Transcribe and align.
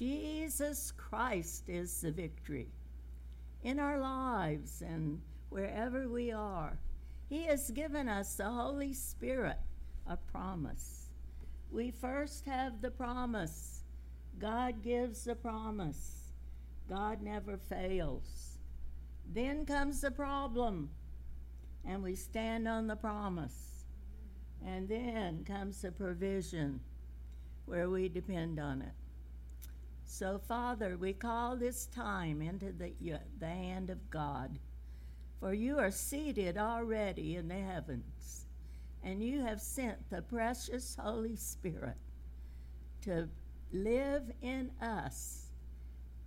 Jesus 0.00 0.94
Christ 0.96 1.64
is 1.68 2.00
the 2.00 2.10
victory 2.10 2.68
in 3.62 3.78
our 3.78 3.98
lives 3.98 4.80
and 4.80 5.20
wherever 5.50 6.08
we 6.08 6.32
are. 6.32 6.78
He 7.28 7.42
has 7.42 7.70
given 7.70 8.08
us 8.08 8.34
the 8.34 8.48
Holy 8.48 8.94
Spirit, 8.94 9.58
a 10.06 10.16
promise. 10.16 11.10
We 11.70 11.90
first 11.90 12.46
have 12.46 12.80
the 12.80 12.90
promise. 12.90 13.82
God 14.38 14.82
gives 14.82 15.24
the 15.24 15.34
promise. 15.34 16.32
God 16.88 17.20
never 17.20 17.58
fails. 17.58 18.56
Then 19.30 19.66
comes 19.66 20.00
the 20.00 20.10
problem, 20.10 20.88
and 21.84 22.02
we 22.02 22.14
stand 22.14 22.66
on 22.66 22.86
the 22.86 22.96
promise. 22.96 23.84
And 24.66 24.88
then 24.88 25.44
comes 25.44 25.82
the 25.82 25.92
provision 25.92 26.80
where 27.66 27.90
we 27.90 28.08
depend 28.08 28.58
on 28.58 28.80
it. 28.80 28.94
So, 30.12 30.40
Father, 30.48 30.96
we 30.98 31.12
call 31.12 31.56
this 31.56 31.86
time 31.86 32.42
into 32.42 32.72
the, 32.72 32.92
the 33.38 33.46
hand 33.46 33.90
of 33.90 34.10
God, 34.10 34.58
for 35.38 35.54
you 35.54 35.78
are 35.78 35.92
seated 35.92 36.58
already 36.58 37.36
in 37.36 37.46
the 37.46 37.54
heavens, 37.54 38.46
and 39.04 39.22
you 39.22 39.40
have 39.40 39.60
sent 39.60 40.10
the 40.10 40.20
precious 40.20 40.96
Holy 41.00 41.36
Spirit 41.36 41.96
to 43.02 43.28
live 43.72 44.24
in 44.42 44.72
us 44.82 45.46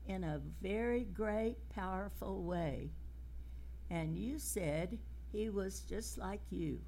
in 0.08 0.24
a 0.24 0.42
very 0.62 1.04
great, 1.04 1.58
powerful 1.70 2.42
way. 2.42 2.90
And 3.90 4.18
you 4.18 4.40
said 4.40 4.98
he 5.34 5.50
was 5.50 5.82
just 5.82 6.18
like 6.18 6.42
you, 6.50 6.80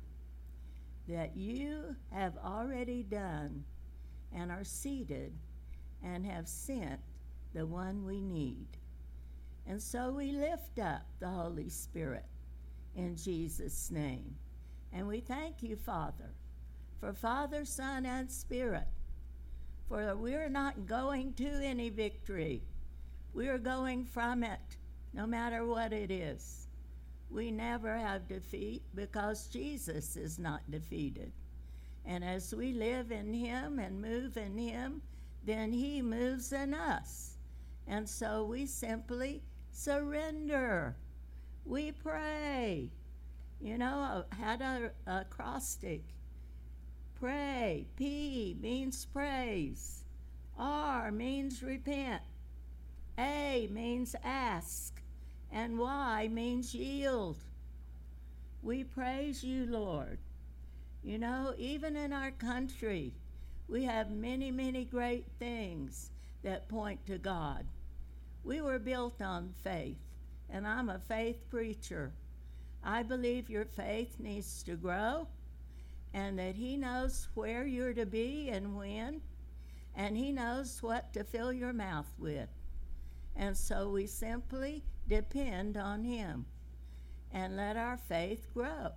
that 1.09 1.35
you 1.35 1.97
have 2.13 2.37
already 2.37 3.03
done 3.03 3.65
and 4.33 4.49
are 4.49 4.63
seated 4.63 5.33
and 6.05 6.25
have 6.25 6.47
sent 6.47 6.99
the 7.53 7.65
one 7.65 8.05
we 8.05 8.21
need. 8.21 8.67
And 9.67 9.81
so 9.81 10.11
we 10.11 10.31
lift 10.31 10.79
up 10.79 11.07
the 11.19 11.27
Holy 11.27 11.69
Spirit 11.69 12.25
in 12.95 13.15
Jesus' 13.15 13.89
name. 13.89 14.35
And 14.93 15.07
we 15.07 15.19
thank 15.19 15.63
you, 15.63 15.75
Father, 15.75 16.35
for 16.99 17.11
Father, 17.11 17.65
Son, 17.65 18.05
and 18.05 18.31
Spirit, 18.31 18.87
for 19.89 20.15
we're 20.15 20.49
not 20.49 20.85
going 20.85 21.33
to 21.33 21.49
any 21.63 21.89
victory 21.89 22.61
we 23.35 23.49
are 23.49 23.57
going 23.57 24.05
from 24.05 24.43
it, 24.43 24.77
no 25.13 25.27
matter 25.27 25.65
what 25.65 25.91
it 25.91 26.09
is. 26.09 26.67
We 27.29 27.51
never 27.51 27.97
have 27.97 28.29
defeat 28.29 28.81
because 28.95 29.47
Jesus 29.47 30.15
is 30.15 30.39
not 30.39 30.61
defeated. 30.71 31.33
And 32.05 32.23
as 32.23 32.55
we 32.55 32.71
live 32.71 33.11
in 33.11 33.33
Him 33.33 33.77
and 33.77 34.01
move 34.01 34.37
in 34.37 34.57
Him, 34.57 35.01
then 35.45 35.71
He 35.71 36.01
moves 36.01 36.51
in 36.51 36.73
us. 36.73 37.37
And 37.87 38.09
so 38.09 38.43
we 38.45 38.65
simply 38.65 39.43
surrender. 39.71 40.95
We 41.65 41.91
pray. 41.91 42.91
You 43.61 43.77
know, 43.77 44.25
I 44.31 44.35
had 44.35 44.61
a, 44.61 44.91
acrostic. 45.07 46.03
Pray. 47.19 47.87
P 47.95 48.57
means 48.59 49.05
praise. 49.05 50.03
R 50.57 51.11
means 51.11 51.61
repent. 51.61 52.21
A 53.17 53.67
means 53.71 54.15
ask, 54.23 55.01
and 55.51 55.79
Y 55.79 56.29
means 56.31 56.73
yield. 56.73 57.37
We 58.61 58.83
praise 58.83 59.43
you, 59.43 59.65
Lord. 59.65 60.19
You 61.03 61.19
know, 61.19 61.53
even 61.57 61.95
in 61.95 62.11
our 62.11 62.31
country, 62.31 63.13
we 63.67 63.83
have 63.83 64.11
many, 64.11 64.51
many 64.51 64.85
great 64.85 65.25
things 65.39 66.11
that 66.43 66.69
point 66.69 67.05
to 67.07 67.17
God. 67.17 67.65
We 68.43 68.61
were 68.61 68.79
built 68.79 69.21
on 69.21 69.53
faith, 69.63 69.97
and 70.49 70.67
I'm 70.67 70.89
a 70.89 70.99
faith 70.99 71.49
preacher. 71.49 72.13
I 72.83 73.01
believe 73.01 73.49
your 73.49 73.65
faith 73.65 74.19
needs 74.19 74.61
to 74.63 74.75
grow, 74.75 75.27
and 76.13 76.37
that 76.37 76.55
He 76.55 76.77
knows 76.77 77.27
where 77.33 77.65
you're 77.65 77.93
to 77.93 78.05
be 78.05 78.49
and 78.49 78.77
when, 78.77 79.21
and 79.95 80.15
He 80.15 80.31
knows 80.31 80.83
what 80.83 81.11
to 81.13 81.23
fill 81.23 81.51
your 81.51 81.73
mouth 81.73 82.13
with. 82.19 82.49
And 83.35 83.57
so 83.57 83.89
we 83.89 84.05
simply 84.05 84.83
depend 85.07 85.77
on 85.77 86.03
Him 86.03 86.45
and 87.31 87.57
let 87.57 87.75
our 87.75 87.97
faith 87.97 88.47
grow. 88.53 88.91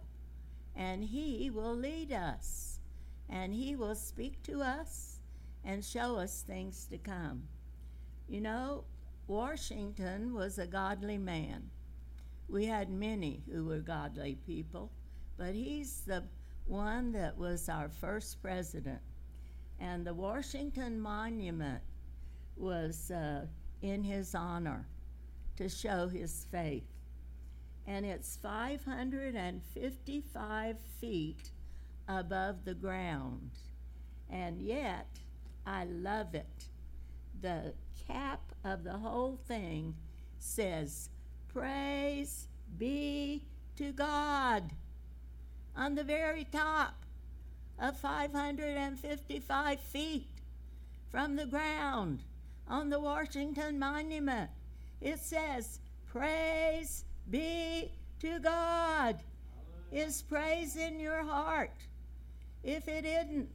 And 0.77 1.03
He 1.03 1.50
will 1.50 1.75
lead 1.75 2.12
us, 2.12 2.78
and 3.28 3.55
He 3.55 3.77
will 3.77 3.94
speak 3.94 4.43
to 4.44 4.62
us 4.62 5.21
and 5.65 5.84
show 5.84 6.16
us 6.16 6.43
things 6.43 6.87
to 6.91 6.99
come. 6.99 7.44
You 8.28 8.41
know, 8.41 8.84
Washington 9.27 10.34
was 10.34 10.59
a 10.59 10.66
godly 10.66 11.19
man. 11.19 11.71
We 12.49 12.65
had 12.65 12.91
many 12.91 13.43
who 13.50 13.67
were 13.67 13.81
godly 13.81 14.37
people, 14.47 14.91
but 15.37 15.55
he's 15.55 16.00
the 16.06 16.25
one 16.67 17.12
that 17.12 17.37
was 17.37 17.69
our 17.69 17.91
first 17.91 18.41
president. 18.41 19.00
And 19.78 20.06
the 20.06 20.15
Washington 20.15 20.99
Monument 20.99 21.83
was 22.56 23.11
uh, 23.11 23.44
in 23.83 24.03
his 24.03 24.34
honor 24.34 24.88
to 25.56 25.69
show 25.69 26.09
his 26.09 26.47
faith. 26.50 26.87
And 27.87 28.06
it's 28.06 28.37
555 28.37 30.78
feet 31.00 31.50
above 32.09 32.65
the 32.65 32.75
ground. 32.75 33.51
And 34.31 34.61
yet, 34.61 35.07
I 35.67 35.85
love 35.85 36.35
it. 36.35 36.67
The 37.41 37.75
cap 38.07 38.41
of 38.65 38.83
the 38.85 38.99
whole 38.99 39.39
thing 39.47 39.95
says, 40.39 41.11
Praise 41.49 42.49
be 42.79 43.45
to 43.77 43.93
God. 43.93 44.71
On 45.77 45.95
the 45.95 46.05
very 46.05 46.45
top 46.45 46.95
of 47.79 47.97
555 47.97 49.81
feet 49.81 50.27
from 51.11 51.37
the 51.37 51.47
ground 51.47 52.25
on 52.69 52.91
the 52.91 53.01
Washington 53.01 53.79
Monument. 53.79 54.51
It 55.01 55.19
says, 55.21 55.81
Praise 56.11 57.05
be 57.31 57.93
to 58.21 58.39
God. 58.41 59.21
Is 59.91 60.23
praise 60.23 60.77
in 60.77 61.01
your 61.01 61.23
heart? 61.23 61.73
If 62.71 62.87
it 62.87 63.06
isn't, 63.06 63.49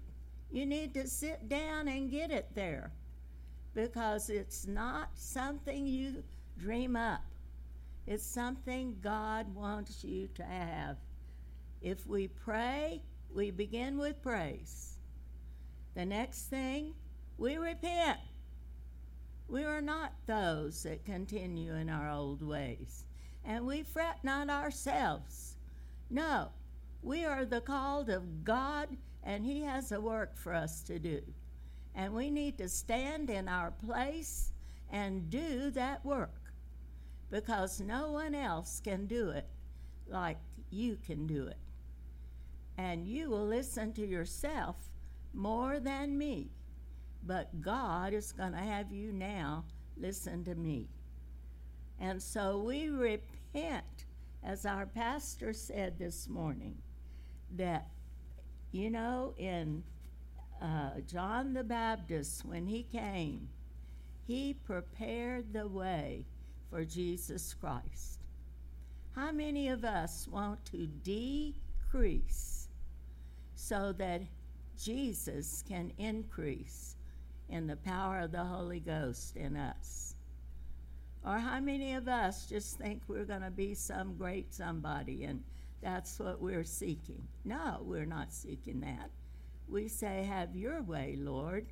you 0.52 0.66
need 0.66 0.96
to 0.96 1.08
sit 1.08 1.48
down 1.48 1.88
and 1.88 2.10
get 2.10 2.32
it 2.32 2.48
there 2.56 2.92
because 3.76 4.32
it's 4.32 4.66
not 4.66 5.10
something 5.14 5.86
you 5.86 6.24
dream 6.58 6.96
up. 6.96 7.22
It's 8.08 8.26
something 8.26 8.98
God 9.04 9.54
wants 9.54 10.04
you 10.04 10.30
to 10.34 10.44
have. 10.44 10.98
If 11.80 12.08
we 12.08 12.28
pray, 12.28 13.04
we 13.32 13.52
begin 13.52 14.00
with 14.00 14.20
praise. 14.24 14.98
The 15.94 16.08
next 16.08 16.46
thing, 16.46 16.96
we 17.38 17.58
repent. 17.58 18.18
We 19.48 19.64
are 19.64 19.82
not 19.82 20.14
those 20.26 20.82
that 20.84 21.06
continue 21.06 21.76
in 21.76 21.88
our 21.88 22.10
old 22.10 22.42
ways, 22.42 23.06
and 23.46 23.68
we 23.68 23.84
fret 23.84 24.24
not 24.24 24.50
ourselves. 24.50 25.58
No, 26.10 26.50
we 27.04 27.26
are 27.26 27.46
the 27.46 27.62
called 27.62 28.10
of 28.10 28.44
God, 28.44 28.90
and 29.24 29.46
He 29.46 29.62
has 29.62 29.92
a 29.92 30.02
work 30.02 30.38
for 30.38 30.54
us 30.54 30.82
to 30.84 31.00
do. 31.00 31.22
And 31.96 32.14
we 32.14 32.32
need 32.32 32.58
to 32.58 32.70
stand 32.70 33.30
in 33.30 33.48
our 33.48 33.72
place 33.72 34.52
and 34.90 35.30
do 35.30 35.70
that 35.72 36.04
work 36.06 36.54
because 37.30 37.80
no 37.80 38.12
one 38.12 38.36
else 38.36 38.82
can 38.84 39.06
do 39.06 39.30
it 39.30 39.48
like 40.08 40.38
you 40.70 40.98
can 41.06 41.28
do 41.28 41.48
it. 41.48 41.58
And 42.78 43.08
you 43.08 43.30
will 43.30 43.46
listen 43.46 43.94
to 43.94 44.06
yourself 44.06 44.76
more 45.34 45.80
than 45.80 46.18
me. 46.18 46.50
But 47.26 47.62
God 47.62 48.14
is 48.14 48.32
going 48.32 48.52
to 48.52 48.58
have 48.58 48.92
you 48.92 49.12
now 49.12 49.66
listen 49.98 50.44
to 50.46 50.56
me. 50.56 50.90
And 52.00 52.22
so 52.22 52.58
we 52.58 52.90
repent, 52.90 54.06
as 54.44 54.66
our 54.66 54.86
pastor 54.86 55.54
said 55.54 55.98
this 55.98 56.28
morning, 56.28 56.78
that, 57.58 57.88
you 58.72 58.90
know, 58.90 59.34
in 59.38 59.84
uh, 60.62 61.02
John 61.08 61.54
the 61.54 61.64
Baptist, 61.64 62.46
when 62.46 62.66
he 62.66 62.84
came, 62.84 63.50
he 64.26 64.54
prepared 64.54 65.54
the 65.54 65.68
way 65.68 66.26
for 66.70 66.86
Jesus 66.86 67.54
Christ. 67.54 68.20
How 69.16 69.32
many 69.32 69.68
of 69.68 69.84
us 69.84 70.28
want 70.28 70.64
to 70.66 70.88
decrease 70.88 72.68
so 73.56 73.94
that 73.94 74.22
Jesus 74.78 75.64
can 75.68 75.92
increase? 75.98 76.96
in 77.50 77.68
the 77.68 77.76
power 77.76 78.20
of 78.20 78.32
the 78.32 78.44
Holy 78.44 78.80
Ghost 78.80 79.36
in 79.36 79.56
us? 79.56 80.16
Or 81.26 81.38
how 81.38 81.60
many 81.60 81.94
of 81.94 82.08
us 82.08 82.48
just 82.48 82.78
think 82.78 83.02
we're 83.08 83.26
going 83.26 83.42
to 83.42 83.52
be 83.52 83.76
some 83.76 84.16
great 84.18 84.54
somebody 84.54 85.24
and 85.24 85.44
that's 85.84 86.18
what 86.18 86.42
we're 86.42 86.64
seeking? 86.64 87.28
No, 87.44 87.80
we're 87.82 88.06
not 88.06 88.32
seeking 88.32 88.80
that. 88.82 89.12
We 89.68 89.90
say, 89.90 90.24
Have 90.24 90.56
your 90.56 90.82
way, 90.82 91.16
Lord, 91.20 91.68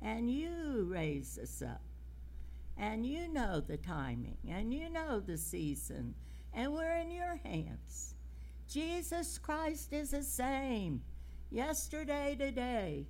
and 0.00 0.28
you 0.28 0.86
raise 0.90 1.38
us 1.38 1.62
up. 1.62 1.82
And 2.76 3.06
you 3.06 3.28
know 3.28 3.60
the 3.60 3.76
timing, 3.76 4.38
and 4.48 4.74
you 4.74 4.90
know 4.90 5.20
the 5.20 5.38
season, 5.38 6.14
and 6.52 6.72
we're 6.72 6.96
in 6.96 7.10
your 7.10 7.38
hands. 7.44 8.14
Jesus 8.68 9.38
Christ 9.38 9.92
is 9.92 10.10
the 10.10 10.22
same 10.22 11.02
yesterday, 11.50 12.34
today, 12.38 13.06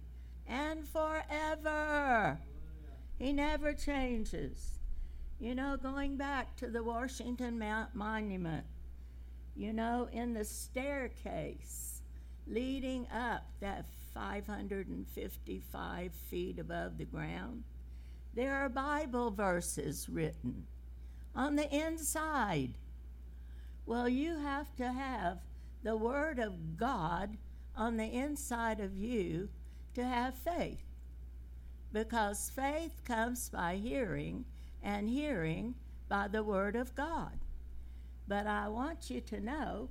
and 0.47 0.87
forever. 0.87 2.39
He 3.19 3.33
never 3.33 3.73
changes. 3.73 4.81
You 5.39 5.55
know, 5.55 5.77
going 5.81 6.17
back 6.17 6.57
to 6.57 6.69
the 6.69 6.83
Washington 6.83 7.59
Mount 7.59 7.95
Monument, 7.95 8.65
you 9.57 9.73
know, 9.73 10.09
in 10.13 10.35
the 10.35 10.45
staircase 10.45 12.03
leading 12.47 13.07
up 13.13 13.47
that 13.61 13.87
555 14.15 16.13
feet 16.13 16.59
above 16.59 16.99
the 16.99 17.05
ground, 17.05 17.65
there 18.35 18.55
are 18.55 18.69
Bible 18.69 19.31
verses 19.31 20.09
written 20.09 20.67
on 21.35 21.57
the 21.57 21.75
inside. 21.75 22.75
Well, 23.87 24.09
you 24.09 24.39
have 24.39 24.75
to 24.77 24.93
have 24.93 25.39
the 25.83 25.97
Word 25.97 26.39
of 26.39 26.77
God 26.77 27.37
on 27.77 27.97
the 27.97 28.07
inside 28.07 28.81
of 28.81 28.97
you 28.97 29.49
to 29.95 30.05
have 30.05 30.35
faith. 30.35 30.85
Because 31.93 32.51
faith 32.55 33.03
comes 33.05 33.49
by 33.51 33.77
hearing, 33.77 34.45
and 34.83 35.09
hearing 35.09 35.75
by 36.09 36.29
the 36.29 36.43
Word 36.43 36.77
of 36.77 36.95
God. 36.95 37.39
But 38.29 38.47
I 38.47 38.69
want 38.69 39.11
you 39.11 39.21
to 39.21 39.41
know 39.41 39.89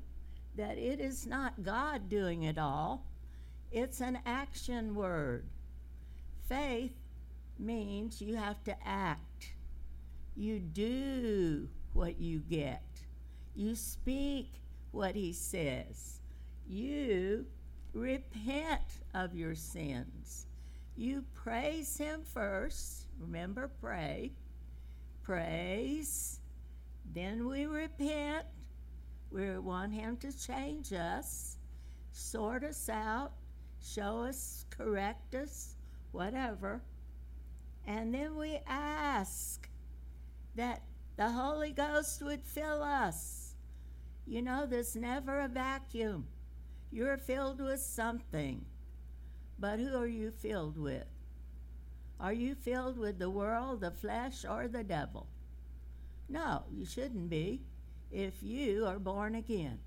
that 0.55 0.77
it 0.77 0.99
is 0.99 1.25
not 1.25 1.63
God 1.63 2.09
doing 2.09 2.43
it 2.43 2.57
all, 2.57 3.05
it's 3.71 4.01
an 4.01 4.19
action 4.25 4.95
word. 4.95 5.45
Faith 6.47 6.95
means 7.57 8.21
you 8.21 8.35
have 8.35 8.63
to 8.65 8.75
act, 8.85 9.53
you 10.35 10.59
do 10.59 11.69
what 11.93 12.19
you 12.19 12.39
get, 12.39 12.83
you 13.55 13.75
speak 13.75 14.49
what 14.91 15.15
He 15.15 15.31
says, 15.31 16.19
you 16.67 17.45
repent 17.93 18.81
of 19.13 19.35
your 19.35 19.55
sins. 19.55 20.47
You 20.97 21.23
praise 21.33 21.97
Him 21.97 22.21
first. 22.23 23.07
Remember, 23.19 23.71
pray. 23.81 24.33
Praise. 25.23 26.40
Then 27.05 27.47
we 27.47 27.65
repent. 27.65 28.45
We 29.31 29.57
want 29.59 29.93
Him 29.93 30.17
to 30.17 30.37
change 30.37 30.91
us, 30.93 31.57
sort 32.11 32.63
us 32.63 32.89
out, 32.89 33.31
show 33.81 34.19
us, 34.19 34.65
correct 34.69 35.35
us, 35.35 35.75
whatever. 36.11 36.81
And 37.85 38.13
then 38.13 38.37
we 38.37 38.59
ask 38.67 39.69
that 40.55 40.83
the 41.17 41.29
Holy 41.29 41.71
Ghost 41.71 42.21
would 42.21 42.43
fill 42.43 42.83
us. 42.83 43.55
You 44.27 44.41
know, 44.41 44.65
there's 44.65 44.95
never 44.95 45.39
a 45.39 45.47
vacuum. 45.47 46.27
You're 46.91 47.17
filled 47.17 47.61
with 47.61 47.79
something. 47.79 48.65
But 49.57 49.79
who 49.79 49.95
are 49.95 50.07
you 50.07 50.31
filled 50.31 50.77
with? 50.77 51.05
Are 52.19 52.33
you 52.33 52.53
filled 52.55 52.97
with 52.97 53.17
the 53.17 53.29
world, 53.29 53.81
the 53.81 53.91
flesh, 53.91 54.45
or 54.45 54.67
the 54.67 54.83
devil? 54.83 55.27
No, 56.31 56.63
you 56.71 56.85
shouldn't 56.85 57.29
be 57.29 57.59
if 58.09 58.41
you 58.41 58.85
are 58.85 58.99
born 58.99 59.35
again. 59.35 59.79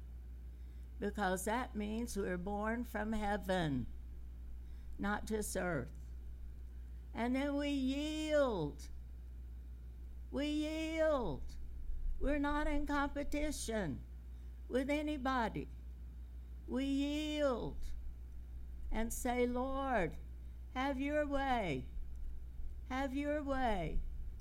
Because 1.01 1.47
that 1.47 1.75
means 1.75 2.19
we're 2.19 2.37
born 2.37 2.85
from 2.85 3.15
heaven, 3.15 3.87
not 4.99 5.25
just 5.25 5.57
earth. 5.57 5.89
And 7.15 7.35
then 7.35 7.57
we 7.57 7.71
yield. 7.71 8.83
We 10.31 10.47
yield. 10.47 11.41
We're 12.21 12.39
not 12.39 12.67
in 12.67 12.87
competition 12.87 14.01
with 14.69 14.91
anybody. 14.91 15.69
We 16.69 16.85
yield 16.85 17.79
and 18.93 19.11
say, 19.11 19.47
Lord, 19.47 20.13
have 20.75 21.01
your 21.01 21.27
way. 21.27 21.87
Have 22.91 23.15
your 23.15 23.43
way 23.43 24.01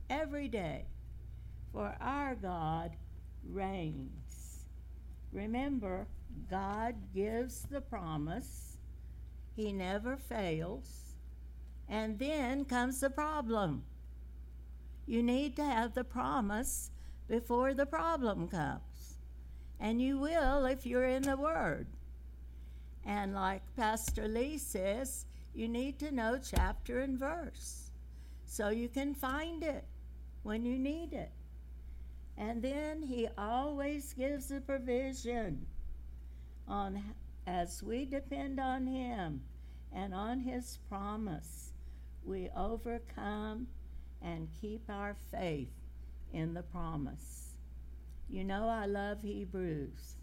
every 0.10 0.50
day, 0.50 0.86
for 1.74 1.96
our 2.00 2.36
God 2.36 2.92
reigns. 3.50 4.66
Remember, 5.34 6.08
God 6.50 6.96
gives 7.14 7.64
the 7.64 7.82
promise, 7.82 8.78
He 9.56 9.74
never 9.74 10.16
fails, 10.16 11.16
and 11.90 12.20
then 12.20 12.64
comes 12.66 13.00
the 13.00 13.10
problem. 13.10 13.84
You 15.08 15.24
need 15.24 15.56
to 15.56 15.66
have 15.66 15.96
the 15.96 16.04
promise 16.04 16.92
before 17.28 17.74
the 17.74 17.88
problem 17.88 18.48
comes, 18.48 19.18
and 19.80 20.00
you 20.00 20.20
will 20.20 20.66
if 20.66 20.86
you're 20.86 21.08
in 21.08 21.24
the 21.24 21.36
Word. 21.36 21.88
And 23.06 23.34
like 23.34 23.64
Pastor 23.76 24.28
Lee 24.28 24.58
says, 24.58 25.26
you 25.54 25.68
need 25.68 26.00
to 26.00 26.12
know 26.12 26.40
chapter 26.42 27.00
and 27.00 27.18
verse 27.18 27.92
so 28.46 28.70
you 28.70 28.88
can 28.88 29.14
find 29.14 29.64
it 29.64 29.84
when 30.44 30.66
you 30.66 30.78
need 30.78 31.14
it. 31.14 31.32
And 32.38 32.62
then 32.62 33.02
he 33.02 33.28
always 33.38 34.14
gives 34.14 34.52
a 34.52 34.60
provision 34.60 35.66
on 36.68 37.04
as 37.46 37.84
we 37.84 38.06
depend 38.06 38.60
on 38.60 38.88
him 38.88 39.42
and 39.92 40.14
on 40.14 40.40
his 40.40 40.80
promise, 40.90 41.72
we 42.24 42.50
overcome 42.56 43.68
and 44.22 44.48
keep 44.62 44.82
our 44.90 45.16
faith 45.30 45.70
in 46.32 46.54
the 46.54 46.64
promise. 46.64 47.52
You 48.30 48.44
know 48.44 48.68
I 48.68 48.86
love 48.86 49.22
Hebrews. 49.22 50.16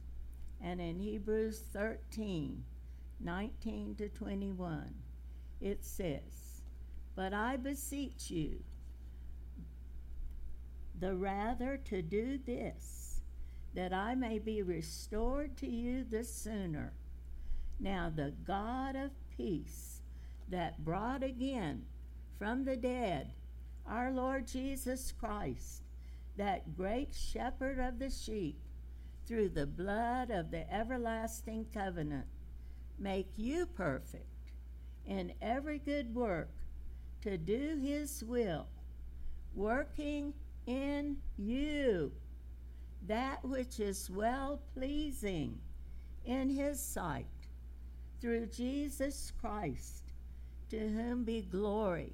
And 0.63 0.81
in 0.81 0.99
Hebrews 0.99 1.63
13, 1.73 2.65
19 3.21 3.95
to 3.97 4.09
21, 4.09 4.95
it 5.61 5.85
says, 5.85 6.63
But 7.15 7.33
I 7.33 7.57
beseech 7.57 8.31
you, 8.31 8.63
the 11.01 11.15
rather 11.17 11.79
to 11.87 12.03
do 12.03 12.39
this, 12.47 13.23
that 13.75 13.93
I 13.93 14.15
may 14.15 14.39
be 14.39 14.63
restored 14.63 15.57
to 15.59 15.67
you 15.67 16.05
the 16.05 16.25
sooner. 16.25 16.93
Now 17.79 18.13
the 18.15 18.35
God 18.47 18.95
of 18.95 19.11
peace, 19.35 20.03
that 20.49 20.85
brought 20.85 21.23
again 21.23 21.87
from 22.39 22.65
the 22.65 22.77
dead 22.77 23.33
our 23.87 24.11
Lord 24.13 24.47
Jesus 24.47 25.13
Christ, 25.19 25.83
that 26.37 26.77
great 26.77 27.15
shepherd 27.15 27.79
of 27.79 27.99
the 27.99 28.11
sheep, 28.11 28.61
through 29.27 29.49
the 29.49 29.67
blood 29.67 30.31
of 30.31 30.51
the 30.51 30.73
everlasting 30.73 31.67
covenant, 31.73 32.27
make 32.99 33.29
you 33.37 33.67
perfect 33.67 34.27
in 35.07 35.33
every 35.41 35.79
good 35.79 36.15
work 36.15 36.51
to 37.23 37.39
do 37.39 37.79
his 37.83 38.23
will, 38.25 38.67
working 39.55 40.33
in 40.67 41.17
you 41.37 42.13
that 43.07 43.45
which 43.45 43.81
is 43.81 44.11
well 44.11 44.61
pleasing 44.75 45.59
in 46.25 46.49
his 46.49 46.81
sight 46.81 47.27
through 48.21 48.47
Jesus 48.47 49.33
Christ, 49.41 50.13
to 50.69 50.79
whom 50.79 51.25
be 51.25 51.43
glory 51.43 52.13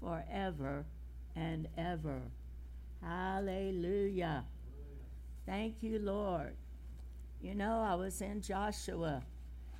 forever 0.00 0.84
and 1.34 1.68
ever. 1.76 2.20
Hallelujah. 3.02 4.44
Thank 5.44 5.82
you, 5.82 5.98
Lord. 5.98 6.54
You 7.42 7.54
know, 7.54 7.84
I 7.86 7.94
was 7.94 8.22
in 8.22 8.40
Joshua 8.40 9.22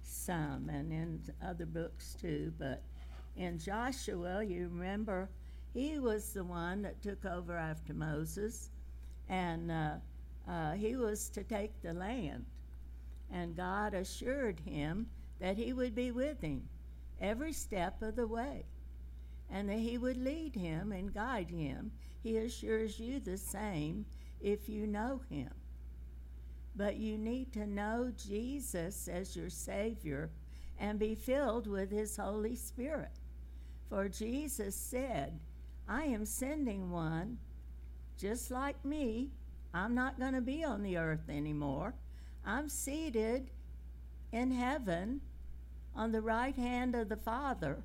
some 0.03 0.69
and 0.69 0.93
in 0.93 1.23
other 1.43 1.65
books 1.65 2.17
too, 2.21 2.53
but 2.59 2.83
in 3.37 3.59
Joshua, 3.59 4.45
you 4.45 4.69
remember, 4.69 5.31
he 5.75 5.99
was 5.99 6.33
the 6.33 6.45
one 6.45 6.83
that 6.83 7.03
took 7.03 7.27
over 7.27 7.57
after 7.57 7.93
Moses, 7.93 8.71
and 9.29 9.71
uh, 9.71 9.95
uh, 10.49 10.73
he 10.73 10.97
was 10.97 11.29
to 11.31 11.43
take 11.43 11.83
the 11.83 11.93
land. 11.93 12.47
And 13.31 13.57
God 13.57 13.93
assured 13.93 14.61
him 14.61 15.09
that 15.41 15.57
he 15.57 15.73
would 15.73 15.95
be 15.95 16.13
with 16.13 16.41
him 16.41 16.63
every 17.21 17.53
step 17.53 18.01
of 18.03 18.17
the 18.17 18.27
way 18.27 18.65
and 19.51 19.69
that 19.69 19.79
he 19.79 19.99
would 19.99 20.17
lead 20.17 20.55
him 20.55 20.93
and 20.93 21.13
guide 21.13 21.51
him. 21.51 21.91
He 22.23 22.39
assures 22.39 22.99
you 22.99 23.21
the 23.21 23.37
same 23.37 24.07
if 24.41 24.69
you 24.69 24.87
know 24.87 25.21
him. 25.29 25.51
But 26.77 26.97
you 26.97 27.19
need 27.19 27.53
to 27.53 27.67
know 27.67 28.13
Jesus 28.17 29.09
as 29.09 29.37
your 29.37 29.51
Savior 29.51 30.31
and 30.79 30.99
be 30.99 31.15
filled 31.15 31.67
with 31.67 31.91
His 31.91 32.17
Holy 32.17 32.57
Spirit. 32.57 33.21
For 33.89 34.09
Jesus 34.09 34.75
said, 34.75 35.39
I 35.89 36.05
am 36.05 36.25
sending 36.25 36.91
one 36.91 37.39
just 38.19 38.51
like 38.51 38.83
me. 38.85 39.31
I'm 39.73 39.95
not 39.95 40.19
going 40.19 40.35
to 40.35 40.41
be 40.41 40.65
on 40.65 40.83
the 40.83 40.97
earth 40.97 41.29
anymore. 41.29 41.95
I'm 42.47 42.69
seated 42.69 43.51
in 44.33 44.51
heaven 44.51 45.21
on 45.95 46.13
the 46.13 46.23
right 46.23 46.55
hand 46.55 46.95
of 46.95 47.09
the 47.09 47.17
Father. 47.17 47.83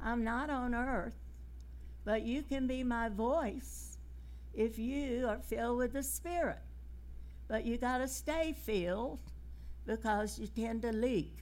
I'm 0.00 0.24
not 0.24 0.50
on 0.50 0.74
earth, 0.74 1.14
but 2.04 2.22
you 2.22 2.42
can 2.42 2.66
be 2.66 2.82
my 2.82 3.08
voice 3.08 3.98
if 4.54 4.78
you 4.78 5.26
are 5.28 5.38
filled 5.38 5.78
with 5.78 5.92
the 5.92 6.02
Spirit. 6.02 6.58
But 7.48 7.64
you 7.64 7.78
got 7.78 7.98
to 7.98 8.08
stay 8.08 8.54
filled 8.64 9.20
because 9.86 10.38
you 10.38 10.46
tend 10.46 10.82
to 10.82 10.92
leak. 10.92 11.38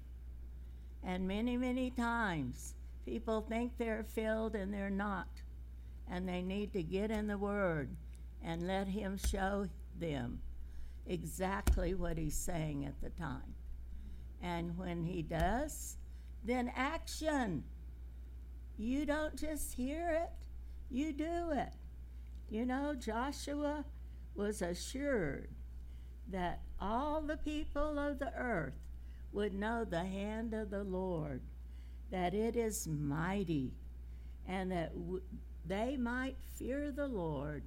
And 1.02 1.26
many, 1.26 1.56
many 1.56 1.90
times 1.90 2.74
people 3.04 3.40
think 3.40 3.72
they're 3.78 4.04
filled 4.04 4.54
and 4.54 4.72
they're 4.72 4.90
not. 4.90 5.28
And 6.10 6.28
they 6.28 6.42
need 6.42 6.72
to 6.72 6.82
get 6.82 7.10
in 7.10 7.28
the 7.28 7.38
Word 7.38 7.96
and 8.42 8.66
let 8.66 8.88
Him 8.88 9.16
show 9.16 9.68
them 9.98 10.40
exactly 11.06 11.94
what 11.94 12.18
He's 12.18 12.36
saying 12.36 12.84
at 12.84 13.00
the 13.00 13.10
time. 13.10 13.54
And 14.42 14.76
when 14.76 15.04
He 15.04 15.22
does, 15.22 15.96
then 16.44 16.72
action. 16.74 17.64
You 18.76 19.04
don't 19.04 19.36
just 19.36 19.74
hear 19.74 20.10
it, 20.10 20.30
you 20.90 21.12
do 21.12 21.50
it. 21.52 21.74
You 22.48 22.66
know, 22.66 22.94
Joshua 22.94 23.84
was 24.34 24.62
assured 24.62 25.50
that 26.28 26.62
all 26.80 27.20
the 27.20 27.36
people 27.36 27.98
of 27.98 28.18
the 28.18 28.32
earth 28.34 28.74
would 29.32 29.54
know 29.54 29.84
the 29.84 30.04
hand 30.04 30.54
of 30.54 30.70
the 30.70 30.82
Lord, 30.82 31.42
that 32.10 32.34
it 32.34 32.56
is 32.56 32.88
mighty, 32.88 33.72
and 34.48 34.72
that 34.72 34.92
w- 34.94 35.22
they 35.70 35.96
might 35.96 36.36
fear 36.58 36.90
the 36.90 37.06
Lord 37.06 37.62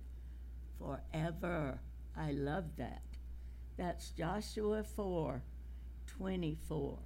forever. 0.78 1.80
I 2.18 2.32
love 2.32 2.66
that. 2.78 3.02
That's 3.78 4.10
Joshua 4.10 4.84
4 4.84 5.42
24. 6.06 7.00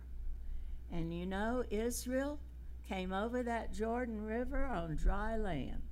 And 0.92 1.14
you 1.14 1.26
know, 1.26 1.64
Israel 1.70 2.40
came 2.88 3.14
over 3.14 3.44
that 3.44 3.74
Jordan 3.74 4.26
River 4.26 4.66
on 4.66 4.96
dry 4.96 5.38
land. 5.38 5.84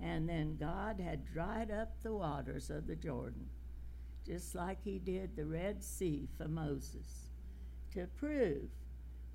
And 0.00 0.28
then 0.28 0.56
God 0.56 1.00
had 1.00 1.26
dried 1.26 1.72
up 1.72 2.00
the 2.02 2.14
waters 2.14 2.70
of 2.70 2.86
the 2.86 2.94
Jordan, 2.94 3.48
just 4.24 4.54
like 4.54 4.78
He 4.80 5.00
did 5.00 5.34
the 5.34 5.46
Red 5.46 5.82
Sea 5.82 6.28
for 6.36 6.46
Moses, 6.46 7.30
to 7.94 8.06
prove 8.16 8.68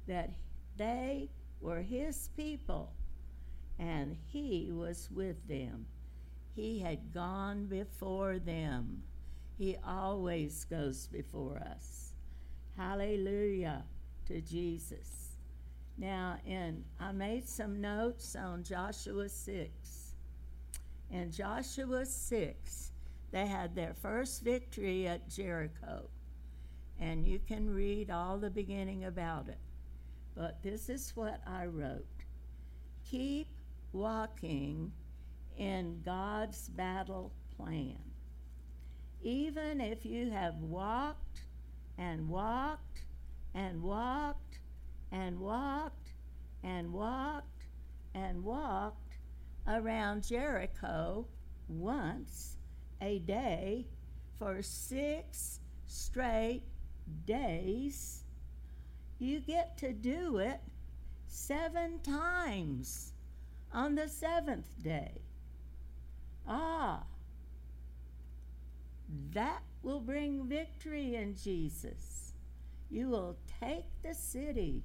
that 0.08 0.32
they 0.77 1.29
were 1.60 1.82
His 1.82 2.29
people 2.38 2.93
and 3.80 4.15
He 4.27 4.72
was 4.72 5.10
with 5.12 5.48
them. 5.48 5.86
He 6.56 6.80
had 6.80 7.13
gone 7.13 7.65
before 7.65 8.39
them. 8.39 9.03
He 9.58 9.77
always 9.86 10.65
goes 10.65 11.08
before 11.08 11.58
us. 11.58 12.13
Hallelujah 12.77 13.84
to 14.27 14.42
Jesus. 14.42 15.38
Now, 15.98 16.38
in 16.46 16.84
I 17.00 17.12
made 17.12 17.48
some 17.48 17.80
notes 17.80 18.36
on 18.36 18.63
Joshua 18.63 19.30
6. 19.30 20.13
In 21.12 21.32
Joshua 21.32 22.06
6, 22.06 22.92
they 23.32 23.46
had 23.46 23.75
their 23.75 23.94
first 23.94 24.44
victory 24.44 25.08
at 25.08 25.30
Jericho. 25.30 26.10
And 27.00 27.27
you 27.27 27.39
can 27.39 27.70
read 27.70 28.10
all 28.10 28.38
the 28.38 28.50
beginning 28.50 29.06
about 29.06 29.48
it. 29.48 29.60
But 30.36 30.63
this 30.63 30.89
is 30.89 31.12
what 31.15 31.42
I 31.46 31.65
wrote 31.68 32.06
Keep 33.06 33.48
walking 33.94 34.92
in 35.58 36.02
God's 36.04 36.70
battle 36.70 37.32
plan. 37.56 38.00
Even 39.22 39.80
if 39.80 40.06
you 40.06 40.32
have 40.32 40.56
walked 40.56 41.42
and 41.98 42.28
walked 42.28 43.04
and 43.54 43.82
walked 43.82 44.60
and 45.12 45.40
walked 45.40 46.14
and 46.64 46.92
walked 46.92 47.66
and 48.16 48.44
walked 48.44 49.18
around 49.68 50.24
Jericho 50.28 51.26
once 51.68 52.58
a 53.02 53.20
day 53.20 53.88
for 54.38 54.62
six 54.62 55.60
straight 55.86 56.64
days, 57.26 58.24
you 59.20 59.40
get 59.40 59.78
to 59.78 59.94
do 59.94 60.38
it 60.38 60.60
seven 61.28 62.00
times 62.00 63.12
on 63.74 63.96
the 63.96 64.08
seventh 64.08 64.82
day. 64.82 65.22
Ah, 66.48 67.03
that 69.32 69.63
will 69.82 70.00
bring 70.00 70.48
victory 70.48 71.15
in 71.15 71.36
Jesus. 71.36 72.34
You 72.89 73.10
will 73.10 73.38
take 73.60 73.86
the 74.03 74.13
city 74.13 74.84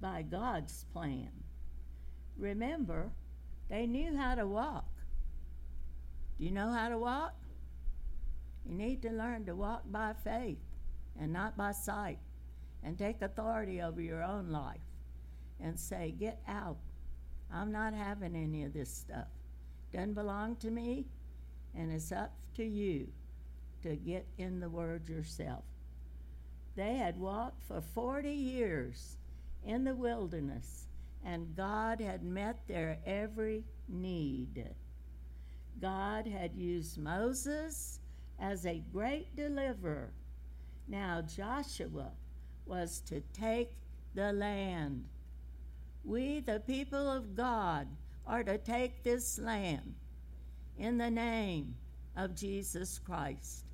by 0.00 0.22
God's 0.22 0.84
plan. 0.92 1.30
Remember, 2.36 3.10
they 3.68 3.86
knew 3.86 4.16
how 4.16 4.36
to 4.36 4.46
walk. 4.46 4.88
Do 6.38 6.44
you 6.44 6.52
know 6.52 6.70
how 6.70 6.88
to 6.88 6.98
walk? 6.98 7.34
You 8.64 8.74
need 8.74 9.02
to 9.02 9.10
learn 9.10 9.44
to 9.46 9.56
walk 9.56 9.82
by 9.90 10.12
faith 10.24 10.58
and 11.18 11.32
not 11.32 11.56
by 11.56 11.72
sight 11.72 12.18
and 12.82 12.96
take 12.96 13.22
authority 13.22 13.82
over 13.82 14.00
your 14.00 14.22
own 14.22 14.50
life 14.50 14.80
and 15.60 15.78
say, 15.78 16.14
Get 16.16 16.40
out. 16.46 16.78
I'm 17.52 17.72
not 17.72 17.94
having 17.94 18.36
any 18.36 18.64
of 18.64 18.72
this 18.72 18.90
stuff. 18.90 19.28
Doesn't 19.92 20.14
belong 20.14 20.56
to 20.56 20.70
me, 20.70 21.06
and 21.74 21.90
it's 21.90 22.12
up 22.12 22.32
to 22.56 22.64
you 22.64 23.08
to 23.82 23.96
get 23.96 24.26
in 24.36 24.60
the 24.60 24.68
Word 24.68 25.08
yourself. 25.08 25.64
They 26.76 26.94
had 26.94 27.18
walked 27.18 27.62
for 27.62 27.80
40 27.80 28.30
years 28.30 29.16
in 29.64 29.84
the 29.84 29.94
wilderness, 29.94 30.86
and 31.24 31.56
God 31.56 32.00
had 32.00 32.22
met 32.22 32.66
their 32.68 32.98
every 33.06 33.64
need. 33.88 34.68
God 35.80 36.26
had 36.26 36.54
used 36.54 36.98
Moses 36.98 38.00
as 38.38 38.66
a 38.66 38.82
great 38.92 39.34
deliverer. 39.34 40.12
Now 40.86 41.22
Joshua 41.22 42.10
was 42.66 43.00
to 43.06 43.20
take 43.32 43.72
the 44.14 44.32
land. 44.32 45.04
We, 46.04 46.40
the 46.40 46.60
people 46.60 47.10
of 47.10 47.34
God, 47.34 47.88
are 48.26 48.44
to 48.44 48.58
take 48.58 49.02
this 49.02 49.38
land 49.38 49.94
in 50.78 50.98
the 50.98 51.10
name 51.10 51.74
of 52.16 52.34
Jesus 52.34 52.98
Christ 52.98 53.64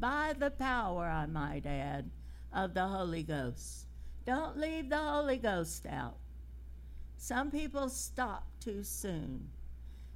by 0.00 0.34
the 0.38 0.50
power, 0.50 1.04
I 1.04 1.26
might 1.26 1.66
add, 1.66 2.10
of 2.52 2.74
the 2.74 2.86
Holy 2.86 3.22
Ghost. 3.22 3.86
Don't 4.24 4.56
leave 4.56 4.88
the 4.88 4.98
Holy 4.98 5.36
Ghost 5.36 5.86
out. 5.86 6.16
Some 7.16 7.50
people 7.50 7.90
stop 7.90 8.46
too 8.60 8.82
soon. 8.82 9.50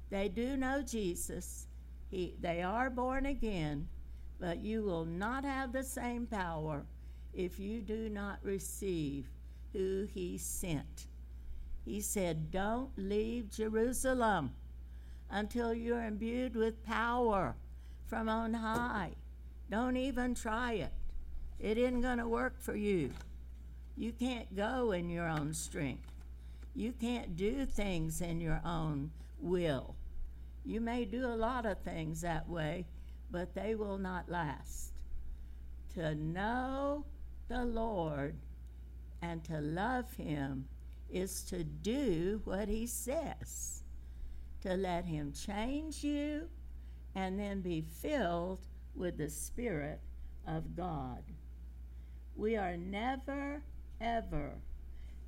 They 0.09 0.27
do 0.27 0.57
know 0.57 0.81
Jesus. 0.81 1.67
He, 2.09 2.35
they 2.41 2.63
are 2.63 2.89
born 2.89 3.27
again, 3.27 3.87
but 4.39 4.63
you 4.63 4.83
will 4.83 5.05
not 5.05 5.45
have 5.45 5.71
the 5.71 5.83
same 5.83 6.25
power 6.25 6.85
if 7.33 7.59
you 7.59 7.81
do 7.81 8.09
not 8.09 8.39
receive 8.41 9.27
who 9.71 10.07
He 10.11 10.37
sent. 10.37 11.07
He 11.85 12.01
said, 12.01 12.49
Don't 12.51 12.89
leave 12.97 13.51
Jerusalem 13.51 14.51
until 15.29 15.73
you're 15.73 16.03
imbued 16.03 16.55
with 16.55 16.83
power 16.83 17.55
from 18.07 18.27
on 18.27 18.55
high. 18.55 19.11
Don't 19.69 19.95
even 19.95 20.33
try 20.33 20.73
it. 20.73 20.91
It 21.59 21.77
isn't 21.77 22.01
going 22.01 22.17
to 22.17 22.27
work 22.27 22.59
for 22.59 22.75
you. 22.75 23.11
You 23.95 24.11
can't 24.11 24.55
go 24.55 24.91
in 24.91 25.09
your 25.09 25.27
own 25.27 25.53
strength. 25.53 26.11
You 26.73 26.91
can't 26.91 27.35
do 27.37 27.65
things 27.65 28.19
in 28.19 28.41
your 28.41 28.61
own 28.65 29.11
will. 29.39 29.95
You 30.65 30.81
may 30.81 31.05
do 31.05 31.25
a 31.25 31.37
lot 31.37 31.65
of 31.65 31.79
things 31.79 32.21
that 32.21 32.49
way, 32.49 32.85
but 33.31 33.53
they 33.53 33.75
will 33.75 33.97
not 33.97 34.29
last. 34.29 34.91
To 35.93 36.15
know 36.15 37.05
the 37.47 37.63
Lord 37.63 38.35
and 39.21 39.43
to 39.45 39.61
love 39.61 40.13
Him 40.15 40.65
is 41.11 41.43
to 41.43 41.63
do 41.63 42.41
what 42.43 42.67
He 42.67 42.87
says, 42.87 43.83
to 44.61 44.75
let 44.75 45.05
Him 45.05 45.31
change 45.33 46.03
you 46.03 46.49
and 47.15 47.39
then 47.39 47.61
be 47.61 47.81
filled 47.81 48.59
with 48.95 49.17
the 49.17 49.29
Spirit 49.29 49.99
of 50.47 50.75
God. 50.75 51.23
We 52.35 52.57
are 52.57 52.75
never, 52.75 53.61
ever 54.01 54.51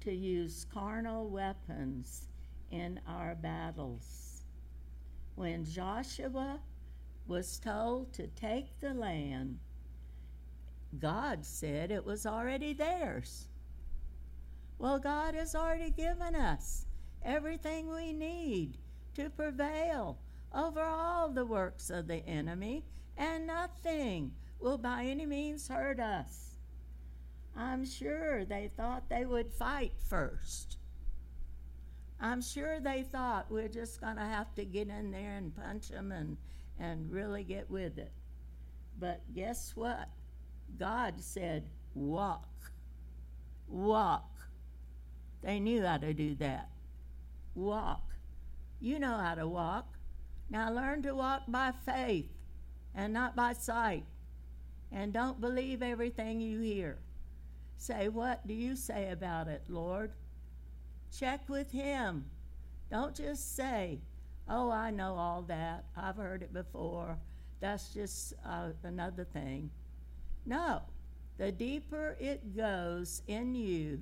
to 0.01 0.13
use 0.13 0.65
carnal 0.73 1.29
weapons 1.29 2.27
in 2.71 2.99
our 3.07 3.35
battles. 3.35 4.43
When 5.35 5.63
Joshua 5.65 6.59
was 7.27 7.59
told 7.59 8.13
to 8.13 8.27
take 8.27 8.79
the 8.79 8.93
land, 8.93 9.59
God 10.99 11.45
said 11.45 11.91
it 11.91 12.05
was 12.05 12.25
already 12.25 12.73
theirs. 12.73 13.47
Well, 14.79 14.99
God 14.99 15.33
has 15.33 15.55
already 15.55 15.89
given 15.89 16.35
us 16.35 16.85
everything 17.23 17.89
we 17.89 18.13
need 18.13 18.77
to 19.15 19.29
prevail 19.29 20.19
over 20.53 20.81
all 20.81 21.29
the 21.29 21.45
works 21.45 21.89
of 21.89 22.07
the 22.07 22.25
enemy 22.27 22.85
and 23.17 23.47
nothing 23.47 24.31
will 24.59 24.77
by 24.77 25.05
any 25.05 25.25
means 25.25 25.67
hurt 25.67 25.99
us. 25.99 26.57
I'm 27.55 27.85
sure 27.85 28.45
they 28.45 28.69
thought 28.77 29.09
they 29.09 29.25
would 29.25 29.51
fight 29.51 29.93
first. 30.07 30.77
I'm 32.19 32.41
sure 32.41 32.79
they 32.79 33.03
thought 33.03 33.51
we're 33.51 33.67
just 33.67 33.99
going 33.99 34.15
to 34.17 34.23
have 34.23 34.53
to 34.55 34.65
get 34.65 34.89
in 34.89 35.11
there 35.11 35.35
and 35.37 35.55
punch 35.55 35.89
them 35.89 36.11
and, 36.11 36.37
and 36.79 37.11
really 37.11 37.43
get 37.43 37.69
with 37.69 37.97
it. 37.97 38.11
But 38.99 39.21
guess 39.33 39.75
what? 39.75 40.09
God 40.77 41.15
said, 41.19 41.69
walk. 41.95 42.71
Walk. 43.67 44.36
They 45.47 45.61
knew 45.61 45.81
how 45.81 45.95
to 45.99 46.13
do 46.13 46.35
that. 46.35 46.67
Walk. 47.55 48.03
You 48.81 48.99
know 48.99 49.15
how 49.15 49.33
to 49.35 49.47
walk. 49.47 49.95
Now 50.49 50.69
learn 50.69 51.03
to 51.03 51.15
walk 51.15 51.43
by 51.47 51.71
faith 51.85 52.27
and 52.93 53.13
not 53.13 53.33
by 53.33 53.53
sight. 53.53 54.03
And 54.91 55.13
don't 55.13 55.39
believe 55.39 55.81
everything 55.81 56.41
you 56.41 56.59
hear. 56.59 56.97
Say, 57.77 58.09
What 58.09 58.45
do 58.45 58.53
you 58.53 58.75
say 58.75 59.09
about 59.09 59.47
it, 59.47 59.63
Lord? 59.69 60.11
Check 61.17 61.47
with 61.47 61.71
Him. 61.71 62.25
Don't 62.91 63.15
just 63.15 63.55
say, 63.55 64.01
Oh, 64.49 64.69
I 64.69 64.91
know 64.91 65.15
all 65.15 65.43
that. 65.43 65.85
I've 65.95 66.17
heard 66.17 66.43
it 66.43 66.51
before. 66.51 67.17
That's 67.61 67.93
just 67.93 68.33
uh, 68.45 68.71
another 68.83 69.23
thing. 69.23 69.69
No. 70.45 70.81
The 71.37 71.53
deeper 71.53 72.17
it 72.19 72.53
goes 72.53 73.21
in 73.27 73.55
you, 73.55 74.01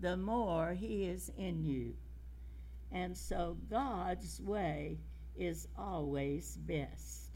the 0.00 0.16
more 0.16 0.74
He 0.74 1.04
is 1.04 1.30
in 1.36 1.64
you. 1.64 1.94
And 2.92 3.16
so 3.16 3.56
God's 3.70 4.40
way 4.40 4.98
is 5.36 5.68
always 5.76 6.56
best. 6.56 7.30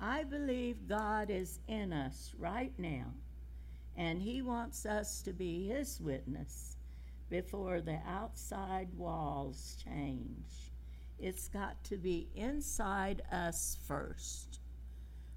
I 0.00 0.24
believe 0.24 0.88
God 0.88 1.30
is 1.30 1.58
in 1.66 1.92
us 1.92 2.32
right 2.38 2.72
now, 2.78 3.06
and 3.96 4.22
He 4.22 4.42
wants 4.42 4.86
us 4.86 5.22
to 5.22 5.32
be 5.32 5.66
His 5.66 6.00
witness 6.00 6.76
before 7.28 7.80
the 7.80 7.98
outside 8.06 8.88
walls 8.96 9.76
change. 9.84 10.72
It's 11.18 11.48
got 11.48 11.82
to 11.84 11.96
be 11.96 12.28
inside 12.36 13.22
us 13.32 13.76
first. 13.86 14.60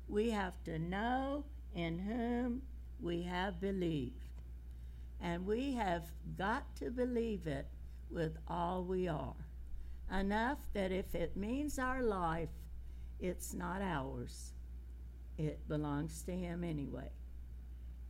We 0.08 0.30
have 0.30 0.64
to 0.66 0.78
know 0.78 1.44
in 1.74 1.98
whom 1.98 2.62
we 3.02 3.24
have 3.24 3.60
believed. 3.60 4.31
And 5.22 5.46
we 5.46 5.74
have 5.74 6.04
got 6.38 6.76
to 6.78 6.90
believe 6.90 7.46
it 7.48 7.68
with 8.10 8.38
all 8.48 8.84
we 8.84 9.08
are. 9.08 9.36
Enough 10.12 10.60
that 10.74 10.92
if 10.92 11.14
it 11.16 11.38
means 11.38 11.80
our 11.80 12.02
life, 12.02 12.50
it's 13.20 13.54
not 13.54 13.82
ours. 13.82 14.54
It 15.38 15.68
belongs 15.68 16.24
to 16.24 16.32
Him 16.32 16.64
anyway. 16.64 17.12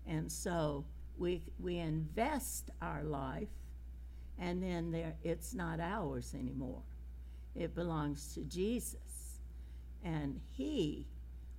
And 0.08 0.32
so 0.32 0.86
we, 1.18 1.44
we 1.60 1.78
invest 1.78 2.72
our 2.82 3.04
life, 3.04 3.50
and 4.40 4.64
then 4.64 4.92
there, 4.92 5.14
it's 5.24 5.54
not 5.54 5.80
ours 5.80 6.34
anymore. 6.34 6.82
It 7.56 7.76
belongs 7.76 8.34
to 8.34 8.42
Jesus. 8.42 9.40
And 10.04 10.40
He 10.54 11.06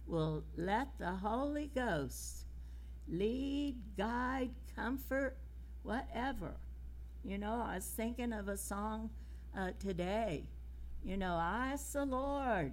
will 0.07 0.43
let 0.57 0.89
the 0.99 1.13
Holy 1.13 1.71
Ghost 1.75 2.47
lead, 3.09 3.77
guide, 3.97 4.51
comfort, 4.77 5.37
whatever. 5.83 6.55
You 7.25 7.39
know, 7.39 7.65
I 7.67 7.77
was 7.77 7.87
thinking 7.87 8.33
of 8.33 8.49
a 8.49 8.57
song 8.57 9.11
uh, 9.57 9.71
today. 9.79 10.45
You 11.05 11.17
know, 11.17 11.35
I 11.35 11.71
asked 11.73 11.93
the 11.93 12.05
Lord 12.05 12.73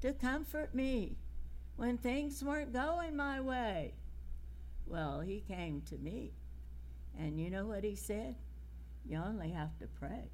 to 0.00 0.12
comfort 0.12 0.74
me 0.74 1.16
when 1.76 1.98
things 1.98 2.42
weren't 2.42 2.72
going 2.72 3.16
my 3.16 3.40
way. 3.40 3.94
Well, 4.86 5.20
He 5.20 5.40
came 5.40 5.82
to 5.88 5.96
me. 5.96 6.32
And 7.18 7.40
you 7.40 7.50
know 7.50 7.66
what 7.66 7.84
He 7.84 7.96
said? 7.96 8.36
You 9.04 9.20
only 9.24 9.50
have 9.50 9.78
to 9.78 9.86
pray. 9.86 10.30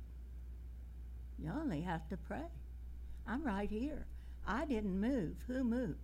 You 1.38 1.50
only 1.50 1.80
have 1.82 2.08
to 2.08 2.16
pray. 2.16 2.48
I'm 3.26 3.44
right 3.44 3.70
here. 3.70 4.06
I 4.46 4.64
didn't 4.64 5.00
move. 5.00 5.36
Who 5.46 5.64
moved? 5.64 5.98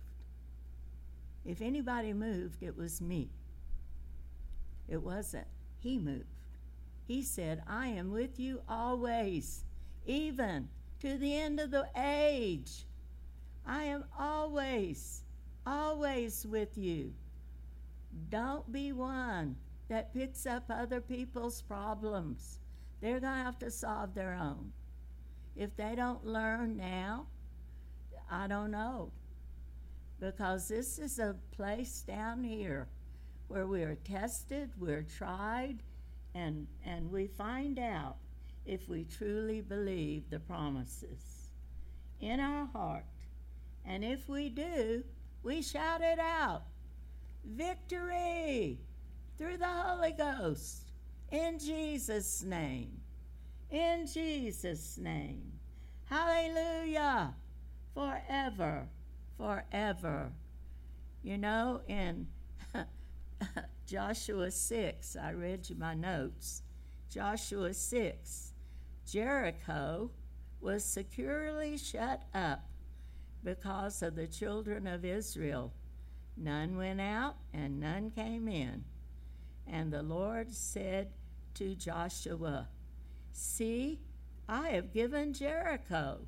If 1.45 1.61
anybody 1.61 2.13
moved, 2.13 2.61
it 2.61 2.75
was 2.77 3.01
me. 3.01 3.29
It 4.87 5.01
wasn't. 5.01 5.47
He 5.79 5.97
moved. 5.97 6.25
He 7.07 7.21
said, 7.21 7.63
I 7.67 7.87
am 7.87 8.11
with 8.11 8.39
you 8.39 8.61
always, 8.67 9.63
even 10.05 10.69
to 10.99 11.17
the 11.17 11.35
end 11.35 11.59
of 11.59 11.71
the 11.71 11.87
age. 11.95 12.85
I 13.65 13.83
am 13.83 14.05
always, 14.17 15.23
always 15.65 16.45
with 16.45 16.77
you. 16.77 17.13
Don't 18.29 18.71
be 18.71 18.91
one 18.91 19.55
that 19.89 20.13
picks 20.13 20.45
up 20.45 20.65
other 20.69 21.01
people's 21.01 21.61
problems. 21.61 22.59
They're 23.01 23.19
going 23.19 23.37
to 23.37 23.43
have 23.43 23.59
to 23.59 23.71
solve 23.71 24.13
their 24.13 24.33
own. 24.33 24.71
If 25.55 25.75
they 25.75 25.95
don't 25.95 26.25
learn 26.25 26.77
now, 26.77 27.27
I 28.29 28.47
don't 28.47 28.71
know 28.71 29.11
because 30.19 30.67
this 30.67 30.97
is 30.97 31.19
a 31.19 31.35
place 31.51 32.01
down 32.01 32.43
here 32.43 32.87
where 33.47 33.67
we 33.67 33.83
are 33.83 33.95
tested, 33.95 34.71
we're 34.77 35.03
tried, 35.03 35.83
and, 36.33 36.67
and 36.85 37.11
we 37.11 37.27
find 37.27 37.79
out 37.79 38.17
if 38.65 38.89
we 38.89 39.05
truly 39.05 39.61
believe 39.61 40.29
the 40.29 40.39
promises 40.39 41.49
in 42.19 42.39
our 42.39 42.65
heart. 42.65 43.05
And 43.85 44.03
if 44.03 44.27
we 44.27 44.49
do, 44.49 45.03
we 45.43 45.61
shout 45.61 46.01
it 46.01 46.19
out 46.19 46.63
Victory 47.45 48.79
through 49.37 49.57
the 49.57 49.65
Holy 49.65 50.11
Ghost 50.11 50.91
in 51.31 51.57
Jesus' 51.59 52.43
name. 52.43 52.91
In 53.71 54.05
Jesus' 54.05 54.97
name. 54.97 55.53
Hallelujah. 56.05 57.33
Forever 57.93 58.87
forever. 59.37 60.31
You 61.23 61.37
know, 61.37 61.81
in 61.87 62.27
Joshua 63.85 64.51
6, 64.51 65.15
I 65.15 65.31
read 65.31 65.69
you 65.69 65.75
my 65.75 65.93
notes. 65.93 66.63
Joshua 67.09 67.73
6, 67.73 68.53
Jericho 69.05 70.11
was 70.59 70.83
securely 70.83 71.77
shut 71.77 72.23
up 72.33 72.65
because 73.43 74.01
of 74.01 74.15
the 74.15 74.27
children 74.27 74.87
of 74.87 75.05
Israel. 75.05 75.73
None 76.35 76.77
went 76.77 77.01
out 77.01 77.35
and 77.53 77.79
none 77.79 78.11
came 78.11 78.47
in. 78.47 78.83
And 79.65 79.91
the 79.91 80.03
Lord 80.03 80.53
said 80.53 81.09
to 81.55 81.75
Joshua, 81.75 82.67
See, 83.31 83.99
I 84.49 84.69
have 84.69 84.93
given 84.93 85.33
Jericho 85.33 86.19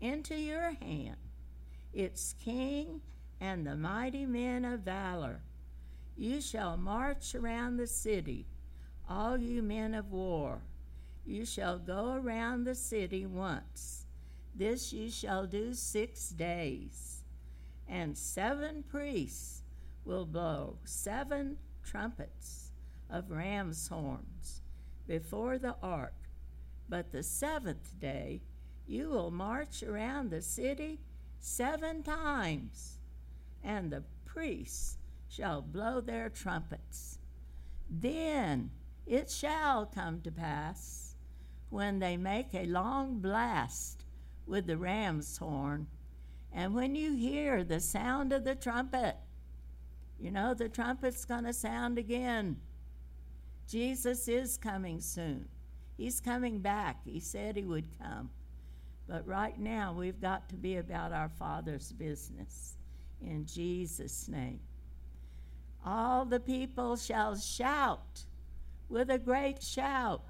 into 0.00 0.34
your 0.34 0.72
hand 0.80 1.16
its 1.92 2.34
king, 2.42 3.00
and 3.40 3.66
the 3.66 3.76
mighty 3.76 4.24
men 4.24 4.64
of 4.64 4.80
valor. 4.80 5.42
You 6.22 6.40
shall 6.40 6.76
march 6.76 7.34
around 7.34 7.78
the 7.78 7.86
city, 7.88 8.46
all 9.08 9.36
you 9.38 9.60
men 9.60 9.92
of 9.92 10.12
war. 10.12 10.62
You 11.26 11.44
shall 11.44 11.80
go 11.80 12.12
around 12.12 12.62
the 12.62 12.76
city 12.76 13.26
once. 13.26 14.06
This 14.54 14.92
you 14.92 15.10
shall 15.10 15.48
do 15.48 15.74
six 15.74 16.28
days. 16.28 17.24
And 17.88 18.16
seven 18.16 18.84
priests 18.88 19.64
will 20.04 20.24
blow 20.24 20.76
seven 20.84 21.56
trumpets 21.82 22.70
of 23.10 23.32
ram's 23.32 23.88
horns 23.88 24.62
before 25.08 25.58
the 25.58 25.74
ark. 25.82 26.14
But 26.88 27.10
the 27.10 27.24
seventh 27.24 27.98
day 27.98 28.42
you 28.86 29.08
will 29.08 29.32
march 29.32 29.82
around 29.82 30.30
the 30.30 30.42
city 30.42 31.00
seven 31.40 32.04
times, 32.04 33.00
and 33.64 33.90
the 33.90 34.04
priests 34.24 34.98
shall 35.34 35.62
blow 35.62 36.00
their 36.00 36.28
trumpets. 36.28 37.18
Then 37.88 38.70
it 39.06 39.30
shall 39.30 39.86
come 39.86 40.20
to 40.22 40.30
pass, 40.30 41.14
when 41.70 41.98
they 41.98 42.18
make 42.18 42.54
a 42.54 42.66
long 42.66 43.18
blast 43.18 44.04
with 44.46 44.66
the 44.66 44.76
ram's 44.76 45.38
horn, 45.38 45.86
and 46.52 46.74
when 46.74 46.94
you 46.94 47.14
hear 47.14 47.64
the 47.64 47.80
sound 47.80 48.32
of 48.32 48.44
the 48.44 48.54
trumpet, 48.54 49.16
you 50.20 50.30
know 50.30 50.52
the 50.52 50.68
trumpet's 50.68 51.24
going 51.24 51.44
to 51.44 51.52
sound 51.52 51.96
again. 51.96 52.56
Jesus 53.66 54.28
is 54.28 54.58
coming 54.58 55.00
soon. 55.00 55.48
He's 55.96 56.20
coming 56.20 56.58
back. 56.58 57.00
He 57.04 57.20
said 57.20 57.56
he 57.56 57.64
would 57.64 57.98
come. 57.98 58.30
But 59.08 59.26
right 59.26 59.58
now, 59.58 59.94
we've 59.94 60.20
got 60.20 60.48
to 60.50 60.56
be 60.56 60.76
about 60.76 61.12
our 61.12 61.30
Father's 61.30 61.90
business. 61.92 62.76
In 63.20 63.46
Jesus' 63.46 64.28
name. 64.28 64.60
All 65.84 66.24
the 66.24 66.40
people 66.40 66.96
shall 66.96 67.36
shout 67.36 68.24
with 68.88 69.10
a 69.10 69.18
great 69.18 69.62
shout. 69.62 70.22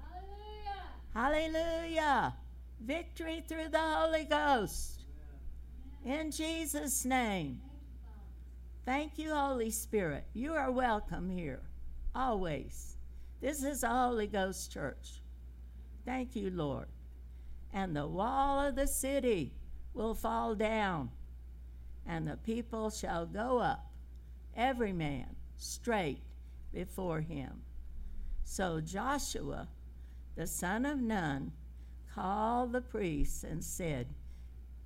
Hallelujah! 1.13 1.53
Hallelujah. 1.53 2.35
Victory 2.79 3.43
through 3.47 3.69
the 3.69 3.79
Holy 3.79 4.25
Ghost. 4.25 5.05
In 6.03 6.31
Jesus' 6.31 7.05
name. 7.05 7.61
Thank 8.85 9.17
you, 9.17 9.33
Holy 9.33 9.69
Spirit. 9.69 10.25
You 10.33 10.53
are 10.53 10.71
welcome 10.71 11.29
here, 11.29 11.61
always. 12.13 12.97
This 13.39 13.63
is 13.63 13.83
a 13.83 13.89
Holy 13.89 14.27
Ghost 14.27 14.71
church. 14.71 15.21
Thank 16.05 16.35
you, 16.35 16.49
Lord 16.49 16.87
and 17.73 17.95
the 17.95 18.07
wall 18.07 18.63
of 18.63 18.75
the 18.75 18.87
city 18.87 19.51
will 19.93 20.13
fall 20.13 20.55
down. 20.55 21.09
and 22.05 22.27
the 22.27 22.35
people 22.35 22.89
shall 22.89 23.25
go 23.25 23.59
up, 23.59 23.89
every 24.57 24.91
man 24.91 25.37
straight 25.57 26.21
before 26.73 27.21
him. 27.21 27.61
So 28.43 28.81
Joshua, 28.81 29.67
the 30.35 30.47
son 30.47 30.85
of 30.85 30.99
Nun, 30.99 31.51
called 32.13 32.73
the 32.73 32.81
priests 32.81 33.43
and 33.43 33.63
said, 33.63 34.07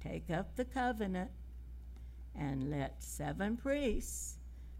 Take 0.01 0.29
up 0.29 0.55
the 0.55 0.65
covenant, 0.65 1.31
and 2.35 2.69
let 2.69 3.03
seven 3.03 3.57
priests 3.57 4.37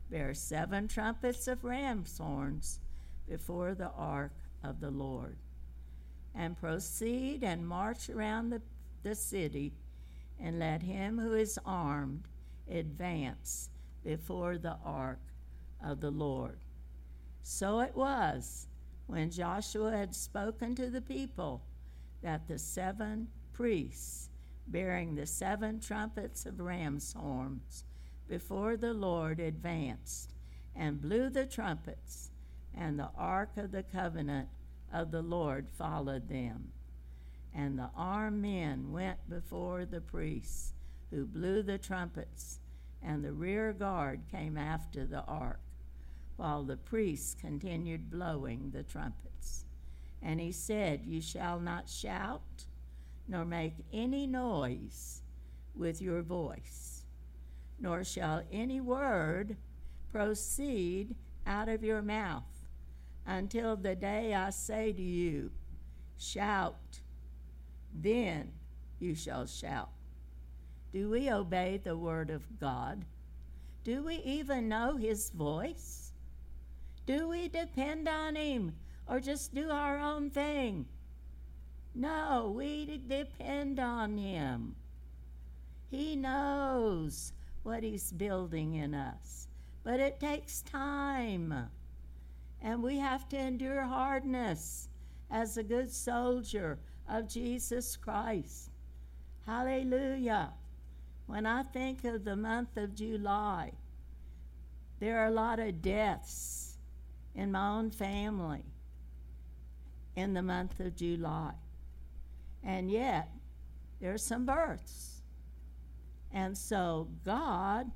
bear 0.09 0.33
seven 0.33 0.87
trumpets 0.87 1.47
of 1.47 1.63
ram's 1.63 2.17
horns 2.17 2.79
before 3.27 3.73
the 3.73 3.91
ark 3.97 4.31
of 4.63 4.79
the 4.79 4.91
Lord, 4.91 5.37
and 6.33 6.57
proceed 6.57 7.43
and 7.43 7.67
march 7.67 8.09
around 8.09 8.49
the, 8.49 8.61
the 9.03 9.15
city, 9.15 9.73
and 10.39 10.59
let 10.59 10.83
him 10.83 11.19
who 11.19 11.33
is 11.33 11.59
armed 11.65 12.27
advance 12.69 13.69
before 14.03 14.57
the 14.57 14.77
ark 14.85 15.19
of 15.83 16.01
the 16.01 16.11
Lord. 16.11 16.59
So 17.43 17.79
it 17.79 17.95
was 17.95 18.67
when 19.07 19.31
Joshua 19.31 19.91
had 19.91 20.13
spoken 20.13 20.75
to 20.75 20.89
the 20.89 21.01
people 21.01 21.63
that 22.21 22.47
the 22.47 22.59
seven 22.59 23.27
priests 23.53 24.29
bearing 24.67 25.15
the 25.15 25.25
seven 25.25 25.79
trumpets 25.79 26.45
of 26.45 26.59
ram's 26.59 27.13
horns 27.13 27.85
before 28.27 28.75
the 28.75 28.93
Lord 28.93 29.39
advanced 29.39 30.33
and 30.75 31.01
blew 31.01 31.29
the 31.29 31.45
trumpets, 31.45 32.31
and 32.75 32.99
the 32.99 33.09
ark 33.17 33.57
of 33.57 33.71
the 33.71 33.83
covenant 33.83 34.49
of 34.93 35.11
the 35.11 35.21
Lord 35.21 35.67
followed 35.69 36.27
them. 36.29 36.71
And 37.53 37.79
the 37.79 37.89
armed 37.95 38.41
men 38.41 38.91
went 38.91 39.27
before 39.29 39.85
the 39.85 40.01
priests 40.01 40.73
who 41.09 41.25
blew 41.25 41.63
the 41.63 41.77
trumpets, 41.77 42.59
and 43.03 43.23
the 43.23 43.31
rear 43.31 43.73
guard 43.73 44.21
came 44.31 44.57
after 44.57 45.05
the 45.05 45.23
ark, 45.23 45.59
while 46.35 46.63
the 46.63 46.77
priests 46.77 47.35
continued 47.39 48.09
blowing 48.09 48.71
the 48.71 48.83
trumpets. 48.83 49.65
And 50.21 50.39
he 50.39 50.51
said, 50.51 51.01
You 51.05 51.21
shall 51.21 51.59
not 51.59 51.89
shout, 51.89 52.65
nor 53.27 53.45
make 53.45 53.73
any 53.93 54.27
noise 54.27 55.21
with 55.75 56.01
your 56.01 56.21
voice, 56.21 57.03
nor 57.79 58.03
shall 58.03 58.43
any 58.51 58.81
word 58.81 59.57
proceed 60.11 61.15
out 61.45 61.69
of 61.69 61.83
your 61.83 62.01
mouth 62.01 62.43
until 63.25 63.75
the 63.75 63.95
day 63.95 64.33
I 64.33 64.49
say 64.49 64.91
to 64.93 65.01
you, 65.01 65.51
Shout, 66.17 67.01
then 67.93 68.51
you 68.99 69.13
shall 69.13 69.45
shout. 69.45 69.89
Do 70.93 71.09
we 71.09 71.29
obey 71.29 71.79
the 71.83 71.97
word 71.97 72.29
of 72.29 72.59
God? 72.59 73.05
Do 73.83 74.03
we 74.03 74.15
even 74.15 74.69
know 74.69 74.97
his 74.97 75.29
voice? 75.29 76.11
Do 77.05 77.27
we 77.29 77.47
depend 77.47 78.07
on 78.07 78.35
him 78.35 78.73
or 79.07 79.19
just 79.19 79.53
do 79.53 79.69
our 79.69 79.97
own 79.97 80.29
thing? 80.29 80.85
No, 81.95 82.53
we 82.55 83.01
depend 83.07 83.79
on 83.79 84.17
him. 84.17 84.75
He 85.89 86.15
knows 86.15 87.33
what 87.63 87.83
he's 87.83 88.11
building 88.11 88.75
in 88.75 88.93
us, 88.93 89.47
but 89.83 89.99
it 89.99 90.19
takes 90.19 90.61
time. 90.61 91.69
And 92.61 92.83
we 92.83 92.97
have 92.97 93.27
to 93.29 93.37
endure 93.37 93.83
hardness 93.83 94.89
as 95.31 95.57
a 95.57 95.63
good 95.63 95.91
soldier 95.91 96.79
of 97.09 97.27
Jesus 97.27 97.95
Christ. 97.95 98.69
Hallelujah. 99.45 100.51
When 101.27 101.45
I 101.45 101.63
think 101.63 102.05
of 102.05 102.23
the 102.23 102.37
month 102.37 102.77
of 102.77 102.95
July, 102.95 103.73
there 104.99 105.19
are 105.19 105.27
a 105.27 105.31
lot 105.31 105.59
of 105.59 105.81
deaths 105.81 106.77
in 107.35 107.51
my 107.51 107.77
own 107.77 107.91
family 107.91 108.63
in 110.15 110.33
the 110.33 110.41
month 110.41 110.79
of 110.79 110.95
July. 110.95 111.51
And 112.63 112.89
yet, 112.89 113.29
there 113.99 114.13
are 114.13 114.17
some 114.17 114.45
births. 114.45 115.21
And 116.31 116.57
so, 116.57 117.09
God 117.25 117.91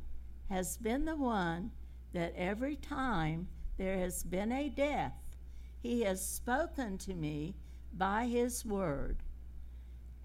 has 0.50 0.78
been 0.78 1.06
the 1.06 1.16
one 1.16 1.72
that 2.14 2.34
every 2.36 2.76
time 2.76 3.48
there 3.78 3.98
has 3.98 4.24
been 4.24 4.52
a 4.52 4.68
death, 4.68 5.38
He 5.82 6.02
has 6.02 6.24
spoken 6.24 6.98
to 7.00 7.14
me 7.14 7.56
by 7.94 8.26
His 8.28 8.66
word. 8.66 9.24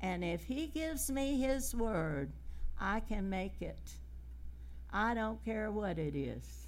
And 0.03 0.25
if 0.25 0.45
He 0.45 0.67
gives 0.67 1.11
me 1.11 1.41
His 1.41 1.75
word, 1.75 2.33
I 2.81 3.01
can 3.01 3.29
make 3.31 3.61
it. 3.61 3.93
I 4.93 5.15
don't 5.15 5.45
care 5.45 5.71
what 5.71 5.99
it 5.99 6.17
is. 6.17 6.67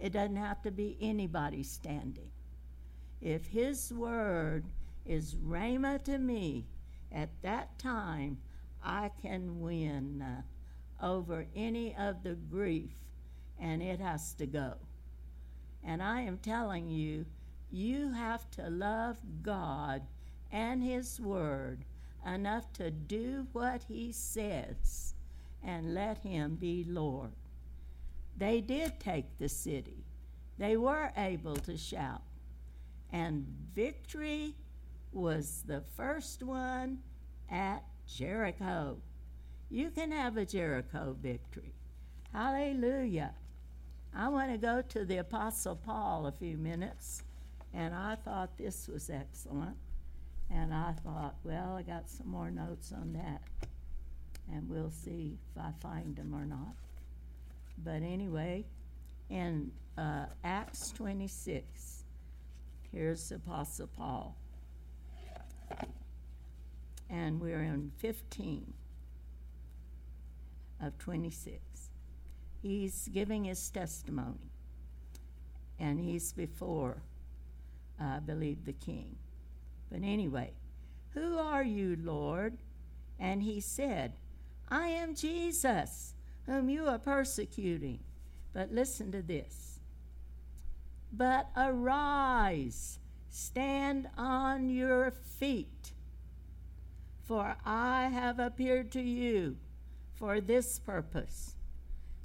It 0.00 0.12
doesn't 0.12 0.36
have 0.36 0.62
to 0.62 0.70
be 0.70 0.96
anybody 1.00 1.62
standing. 1.62 2.30
If 3.20 3.46
His 3.46 3.92
word 3.92 4.64
is 5.06 5.34
Rhema 5.34 6.02
to 6.04 6.18
me 6.18 6.64
at 7.12 7.30
that 7.42 7.78
time, 7.78 8.38
I 8.82 9.10
can 9.20 9.60
win 9.60 10.22
uh, 10.22 10.42
over 11.04 11.46
any 11.54 11.94
of 11.96 12.22
the 12.22 12.34
grief, 12.34 12.92
and 13.60 13.82
it 13.82 14.00
has 14.00 14.32
to 14.34 14.46
go. 14.46 14.74
And 15.84 16.02
I 16.02 16.22
am 16.22 16.38
telling 16.38 16.88
you, 16.88 17.26
you 17.70 18.12
have 18.12 18.50
to 18.52 18.68
love 18.70 19.18
God 19.42 20.02
and 20.50 20.82
His 20.82 21.18
Word 21.20 21.84
enough 22.26 22.72
to 22.74 22.90
do 22.90 23.46
what 23.52 23.84
He 23.88 24.12
says 24.12 25.14
and 25.62 25.94
let 25.94 26.18
Him 26.18 26.56
be 26.56 26.84
Lord. 26.88 27.32
They 28.36 28.60
did 28.60 28.98
take 28.98 29.38
the 29.38 29.48
city, 29.48 30.04
they 30.58 30.76
were 30.76 31.12
able 31.16 31.56
to 31.56 31.76
shout, 31.76 32.22
and 33.12 33.46
victory 33.74 34.54
was 35.12 35.62
the 35.66 35.82
first 35.96 36.42
one 36.42 36.98
at 37.50 37.84
Jericho. 38.06 38.98
You 39.70 39.90
can 39.90 40.10
have 40.12 40.36
a 40.36 40.46
Jericho 40.46 41.16
victory. 41.20 41.74
Hallelujah. 42.32 43.34
I 44.14 44.28
want 44.28 44.50
to 44.50 44.58
go 44.58 44.82
to 44.82 45.04
the 45.04 45.18
Apostle 45.18 45.76
Paul 45.76 46.26
a 46.26 46.32
few 46.32 46.58
minutes, 46.58 47.22
and 47.72 47.94
I 47.94 48.16
thought 48.16 48.58
this 48.58 48.88
was 48.88 49.10
excellent. 49.10 49.76
And 50.54 50.74
I 50.74 50.92
thought, 50.92 51.36
well, 51.44 51.76
I 51.78 51.82
got 51.82 52.10
some 52.10 52.28
more 52.28 52.50
notes 52.50 52.92
on 52.92 53.14
that, 53.14 53.42
and 54.52 54.68
we'll 54.68 54.90
see 54.90 55.38
if 55.50 55.62
I 55.62 55.70
find 55.80 56.14
them 56.14 56.34
or 56.34 56.44
not. 56.44 56.74
But 57.82 58.02
anyway, 58.02 58.66
in 59.30 59.72
uh, 59.96 60.26
Acts 60.44 60.90
26, 60.90 62.04
here's 62.92 63.32
Apostle 63.32 63.88
Paul. 63.96 64.36
And 67.08 67.40
we're 67.40 67.62
in 67.62 67.90
15 67.98 68.74
of 70.82 70.98
26. 70.98 71.58
He's 72.60 73.08
giving 73.12 73.44
his 73.44 73.70
testimony, 73.70 74.50
and 75.78 75.98
he's 75.98 76.32
before, 76.34 77.02
I 77.98 78.18
believe, 78.18 78.66
the 78.66 78.72
king. 78.74 79.16
But 79.92 80.02
anyway, 80.02 80.54
who 81.10 81.36
are 81.36 81.62
you, 81.62 81.98
Lord? 82.02 82.56
And 83.20 83.42
he 83.42 83.60
said, 83.60 84.14
I 84.68 84.88
am 84.88 85.14
Jesus, 85.14 86.14
whom 86.46 86.70
you 86.70 86.86
are 86.86 86.98
persecuting. 86.98 87.98
But 88.54 88.72
listen 88.72 89.12
to 89.12 89.20
this. 89.20 89.80
But 91.12 91.50
arise, 91.54 92.98
stand 93.28 94.08
on 94.16 94.70
your 94.70 95.10
feet, 95.10 95.92
for 97.22 97.56
I 97.66 98.08
have 98.10 98.38
appeared 98.38 98.90
to 98.92 99.02
you 99.02 99.56
for 100.14 100.40
this 100.40 100.78
purpose 100.78 101.54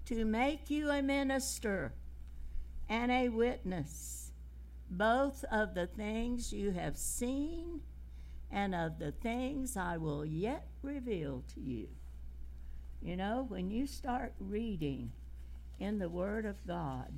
to 0.05 0.23
make 0.23 0.69
you 0.69 0.89
a 0.89 1.01
minister 1.01 1.91
and 2.87 3.11
a 3.11 3.27
witness 3.27 4.26
both 4.89 5.43
of 5.51 5.73
the 5.73 5.87
things 5.87 6.53
you 6.53 6.71
have 6.71 6.97
seen 6.97 7.81
and 8.51 8.73
of 8.73 8.99
the 8.99 9.11
things 9.11 9.75
I 9.75 9.97
will 9.97 10.25
yet 10.25 10.67
reveal 10.81 11.43
to 11.53 11.59
you. 11.59 11.87
You 13.01 13.17
know, 13.17 13.45
when 13.47 13.69
you 13.69 13.85
start 13.85 14.33
reading 14.39 15.11
in 15.79 15.99
the 15.99 16.09
Word 16.09 16.45
of 16.45 16.65
God, 16.65 17.11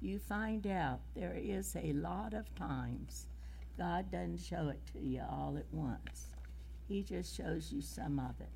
you 0.00 0.18
find 0.18 0.66
out 0.66 1.00
there 1.14 1.36
is 1.36 1.76
a 1.76 1.92
lot 1.92 2.34
of 2.34 2.54
times 2.56 3.26
God 3.78 4.10
doesn't 4.10 4.40
show 4.40 4.68
it 4.68 4.80
to 4.92 5.00
you 5.00 5.22
all 5.28 5.56
at 5.56 5.72
once, 5.72 6.26
He 6.88 7.02
just 7.02 7.36
shows 7.36 7.72
you 7.72 7.80
some 7.80 8.18
of 8.18 8.40
it. 8.40 8.48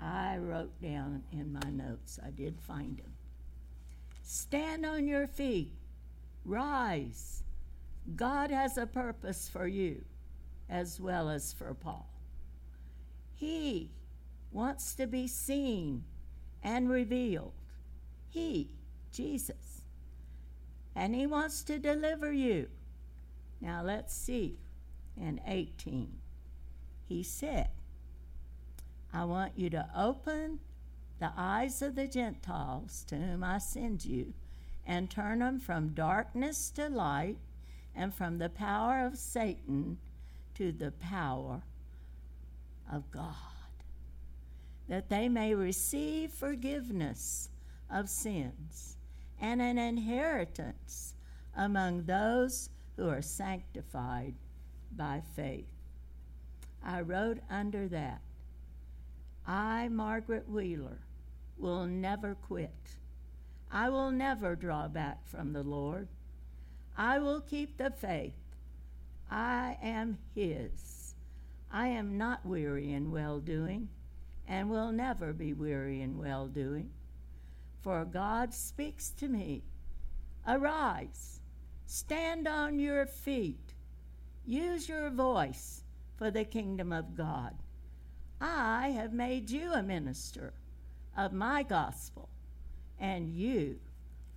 I 0.00 0.36
wrote 0.36 0.80
down 0.82 1.22
in 1.32 1.52
my 1.52 1.70
notes, 1.70 2.20
I 2.24 2.30
did 2.30 2.60
find 2.60 2.98
them. 2.98 3.14
Stand 4.22 4.84
on 4.84 5.06
your 5.06 5.26
feet 5.26 5.72
Rise. 6.46 7.42
God 8.14 8.52
has 8.52 8.78
a 8.78 8.86
purpose 8.86 9.48
for 9.52 9.66
you 9.66 10.04
as 10.70 11.00
well 11.00 11.28
as 11.28 11.52
for 11.52 11.74
Paul. 11.74 12.08
He 13.34 13.90
wants 14.52 14.94
to 14.94 15.06
be 15.06 15.26
seen 15.26 16.04
and 16.62 16.88
revealed. 16.88 17.52
He, 18.28 18.70
Jesus. 19.12 19.82
And 20.94 21.14
He 21.14 21.26
wants 21.26 21.62
to 21.64 21.78
deliver 21.78 22.32
you. 22.32 22.68
Now 23.60 23.82
let's 23.82 24.14
see. 24.14 24.58
In 25.16 25.40
18, 25.46 26.12
He 27.08 27.22
said, 27.22 27.70
I 29.12 29.24
want 29.24 29.52
you 29.56 29.68
to 29.70 29.88
open 29.96 30.60
the 31.18 31.32
eyes 31.36 31.82
of 31.82 31.94
the 31.94 32.06
Gentiles 32.06 33.04
to 33.08 33.16
whom 33.16 33.42
I 33.42 33.58
send 33.58 34.04
you 34.04 34.34
and 34.86 35.10
turn 35.10 35.40
them 35.40 35.58
from 35.58 35.88
darkness 35.88 36.70
to 36.70 36.88
light 36.88 37.38
and 37.94 38.14
from 38.14 38.38
the 38.38 38.48
power 38.48 39.04
of 39.04 39.18
Satan 39.18 39.98
to 40.54 40.72
the 40.72 40.92
power 40.92 41.62
of 42.90 43.10
God, 43.10 43.34
that 44.88 45.08
they 45.08 45.28
may 45.28 45.54
receive 45.54 46.30
forgiveness 46.30 47.50
of 47.90 48.08
sins 48.08 48.96
and 49.40 49.60
an 49.60 49.78
inheritance 49.78 51.14
among 51.56 52.04
those 52.04 52.70
who 52.96 53.08
are 53.08 53.22
sanctified 53.22 54.34
by 54.96 55.22
faith. 55.34 55.66
I 56.82 57.00
wrote 57.00 57.38
under 57.50 57.88
that 57.88 58.20
I, 59.46 59.88
Margaret 59.88 60.48
Wheeler, 60.48 60.98
will 61.56 61.86
never 61.86 62.34
quit. 62.34 62.70
I 63.70 63.88
will 63.88 64.10
never 64.10 64.56
draw 64.56 64.88
back 64.88 65.26
from 65.26 65.52
the 65.52 65.62
Lord. 65.62 66.08
I 66.96 67.18
will 67.18 67.40
keep 67.40 67.76
the 67.76 67.90
faith. 67.90 68.34
I 69.30 69.76
am 69.82 70.18
His. 70.34 71.14
I 71.70 71.88
am 71.88 72.16
not 72.16 72.46
weary 72.46 72.92
in 72.92 73.10
well 73.10 73.40
doing, 73.40 73.88
and 74.46 74.70
will 74.70 74.92
never 74.92 75.32
be 75.32 75.52
weary 75.52 76.00
in 76.00 76.16
well 76.16 76.46
doing. 76.46 76.90
For 77.82 78.04
God 78.04 78.54
speaks 78.54 79.10
to 79.10 79.28
me 79.28 79.62
Arise, 80.46 81.40
stand 81.86 82.46
on 82.46 82.78
your 82.78 83.04
feet, 83.04 83.74
use 84.44 84.88
your 84.88 85.10
voice 85.10 85.82
for 86.16 86.30
the 86.30 86.44
kingdom 86.44 86.92
of 86.92 87.16
God. 87.16 87.54
I 88.40 88.90
have 88.90 89.12
made 89.12 89.50
you 89.50 89.72
a 89.72 89.82
minister 89.82 90.54
of 91.16 91.32
my 91.32 91.62
gospel, 91.62 92.28
and 92.98 93.28
you 93.28 93.78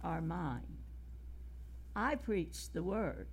are 0.04 0.22
mine. 0.22 0.78
I 1.96 2.16
preach 2.16 2.72
the 2.72 2.84
word. 2.84 3.28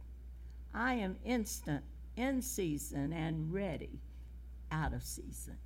I 0.74 0.94
am 0.94 1.16
instant, 1.24 1.84
in 2.16 2.42
season, 2.42 3.12
and 3.12 3.52
ready 3.52 4.00
out 4.70 4.92
of 4.92 5.02
season. 5.02 5.56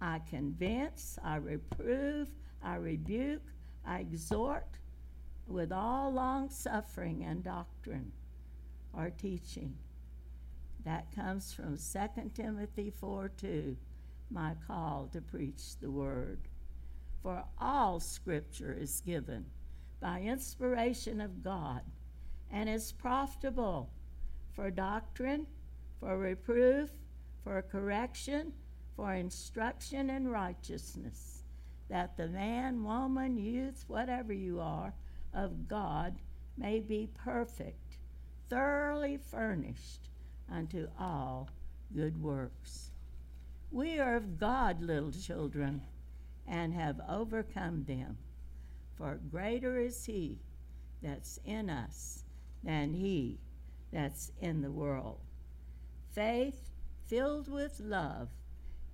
I 0.00 0.20
convince, 0.28 1.18
I 1.22 1.36
reprove, 1.36 2.28
I 2.62 2.76
rebuke, 2.76 3.42
I 3.86 4.00
exhort 4.00 4.78
with 5.46 5.72
all 5.72 6.12
long 6.12 6.48
suffering 6.48 7.24
and 7.24 7.42
doctrine 7.42 8.12
or 8.92 9.10
teaching. 9.10 9.74
That 10.84 11.14
comes 11.14 11.52
from 11.52 11.76
2 11.76 12.30
Timothy 12.34 12.92
4 13.00 13.30
2, 13.36 13.76
my 14.30 14.54
call 14.66 15.08
to 15.12 15.20
preach 15.20 15.76
the 15.80 15.90
word. 15.90 16.38
For 17.22 17.44
all 17.58 18.00
scripture 18.00 18.72
is 18.72 19.00
given 19.00 19.46
by 20.00 20.22
inspiration 20.22 21.20
of 21.20 21.42
God 21.42 21.82
and 22.50 22.68
is 22.68 22.92
profitable 22.92 23.90
for 24.52 24.70
doctrine, 24.70 25.46
for 26.00 26.16
reproof, 26.16 26.90
for 27.44 27.62
correction, 27.62 28.52
for 28.96 29.14
instruction 29.14 30.10
in 30.10 30.28
righteousness, 30.28 31.42
that 31.88 32.16
the 32.16 32.28
man, 32.28 32.84
woman, 32.84 33.36
youth, 33.36 33.84
whatever 33.86 34.32
you 34.32 34.60
are, 34.60 34.94
of 35.32 35.68
God 35.68 36.18
may 36.56 36.80
be 36.80 37.08
perfect, 37.14 37.98
thoroughly 38.48 39.16
furnished 39.16 40.08
unto 40.50 40.88
all 40.98 41.48
good 41.94 42.20
works. 42.20 42.90
We 43.70 43.98
are 43.98 44.16
of 44.16 44.38
God, 44.38 44.82
little 44.82 45.12
children, 45.12 45.82
and 46.50 46.74
have 46.74 47.00
overcome 47.08 47.84
them, 47.84 48.18
for 48.96 49.20
greater 49.30 49.78
is 49.78 50.04
He 50.04 50.40
that's 51.02 51.38
in 51.46 51.70
us 51.70 52.24
than 52.62 52.92
he 52.92 53.38
that's 53.92 54.30
in 54.40 54.60
the 54.60 54.70
world. 54.70 55.20
Faith 56.12 56.70
filled 57.06 57.48
with 57.48 57.80
love 57.80 58.28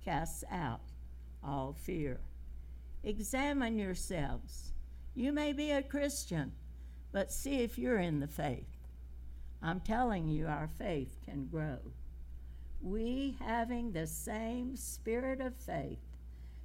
casts 0.03 0.43
out 0.51 0.81
all 1.43 1.73
fear. 1.73 2.19
Examine 3.03 3.77
yourselves. 3.77 4.71
You 5.15 5.31
may 5.31 5.51
be 5.51 5.71
a 5.71 5.81
Christian, 5.81 6.51
but 7.11 7.31
see 7.31 7.61
if 7.61 7.77
you're 7.77 7.99
in 7.99 8.19
the 8.19 8.27
faith. 8.27 8.65
I'm 9.61 9.79
telling 9.79 10.27
you, 10.27 10.47
our 10.47 10.67
faith 10.67 11.17
can 11.25 11.47
grow. 11.47 11.79
We, 12.81 13.35
having 13.39 13.91
the 13.91 14.07
same 14.07 14.75
spirit 14.75 15.41
of 15.41 15.55
faith, 15.55 15.99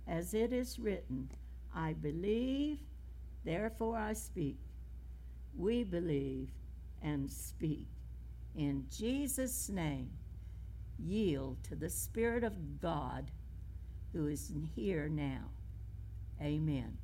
as 0.07 0.35
it 0.35 0.53
is 0.53 0.79
written, 0.79 1.31
I 1.75 1.93
believe, 1.95 2.79
therefore 3.45 3.97
I 3.97 4.13
speak. 4.13 4.59
We 5.57 5.85
believe, 5.85 6.51
and 7.03 7.31
speak. 7.31 7.89
In 8.55 8.87
Jesus' 8.91 9.69
name, 9.69 10.11
yield 10.99 11.63
to 11.65 11.75
the 11.75 11.91
Spirit 11.91 12.45
of 12.45 12.81
God 12.81 13.31
who 14.13 14.27
is 14.27 14.53
here 14.75 15.09
now. 15.09 15.51
Amen. 16.41 16.99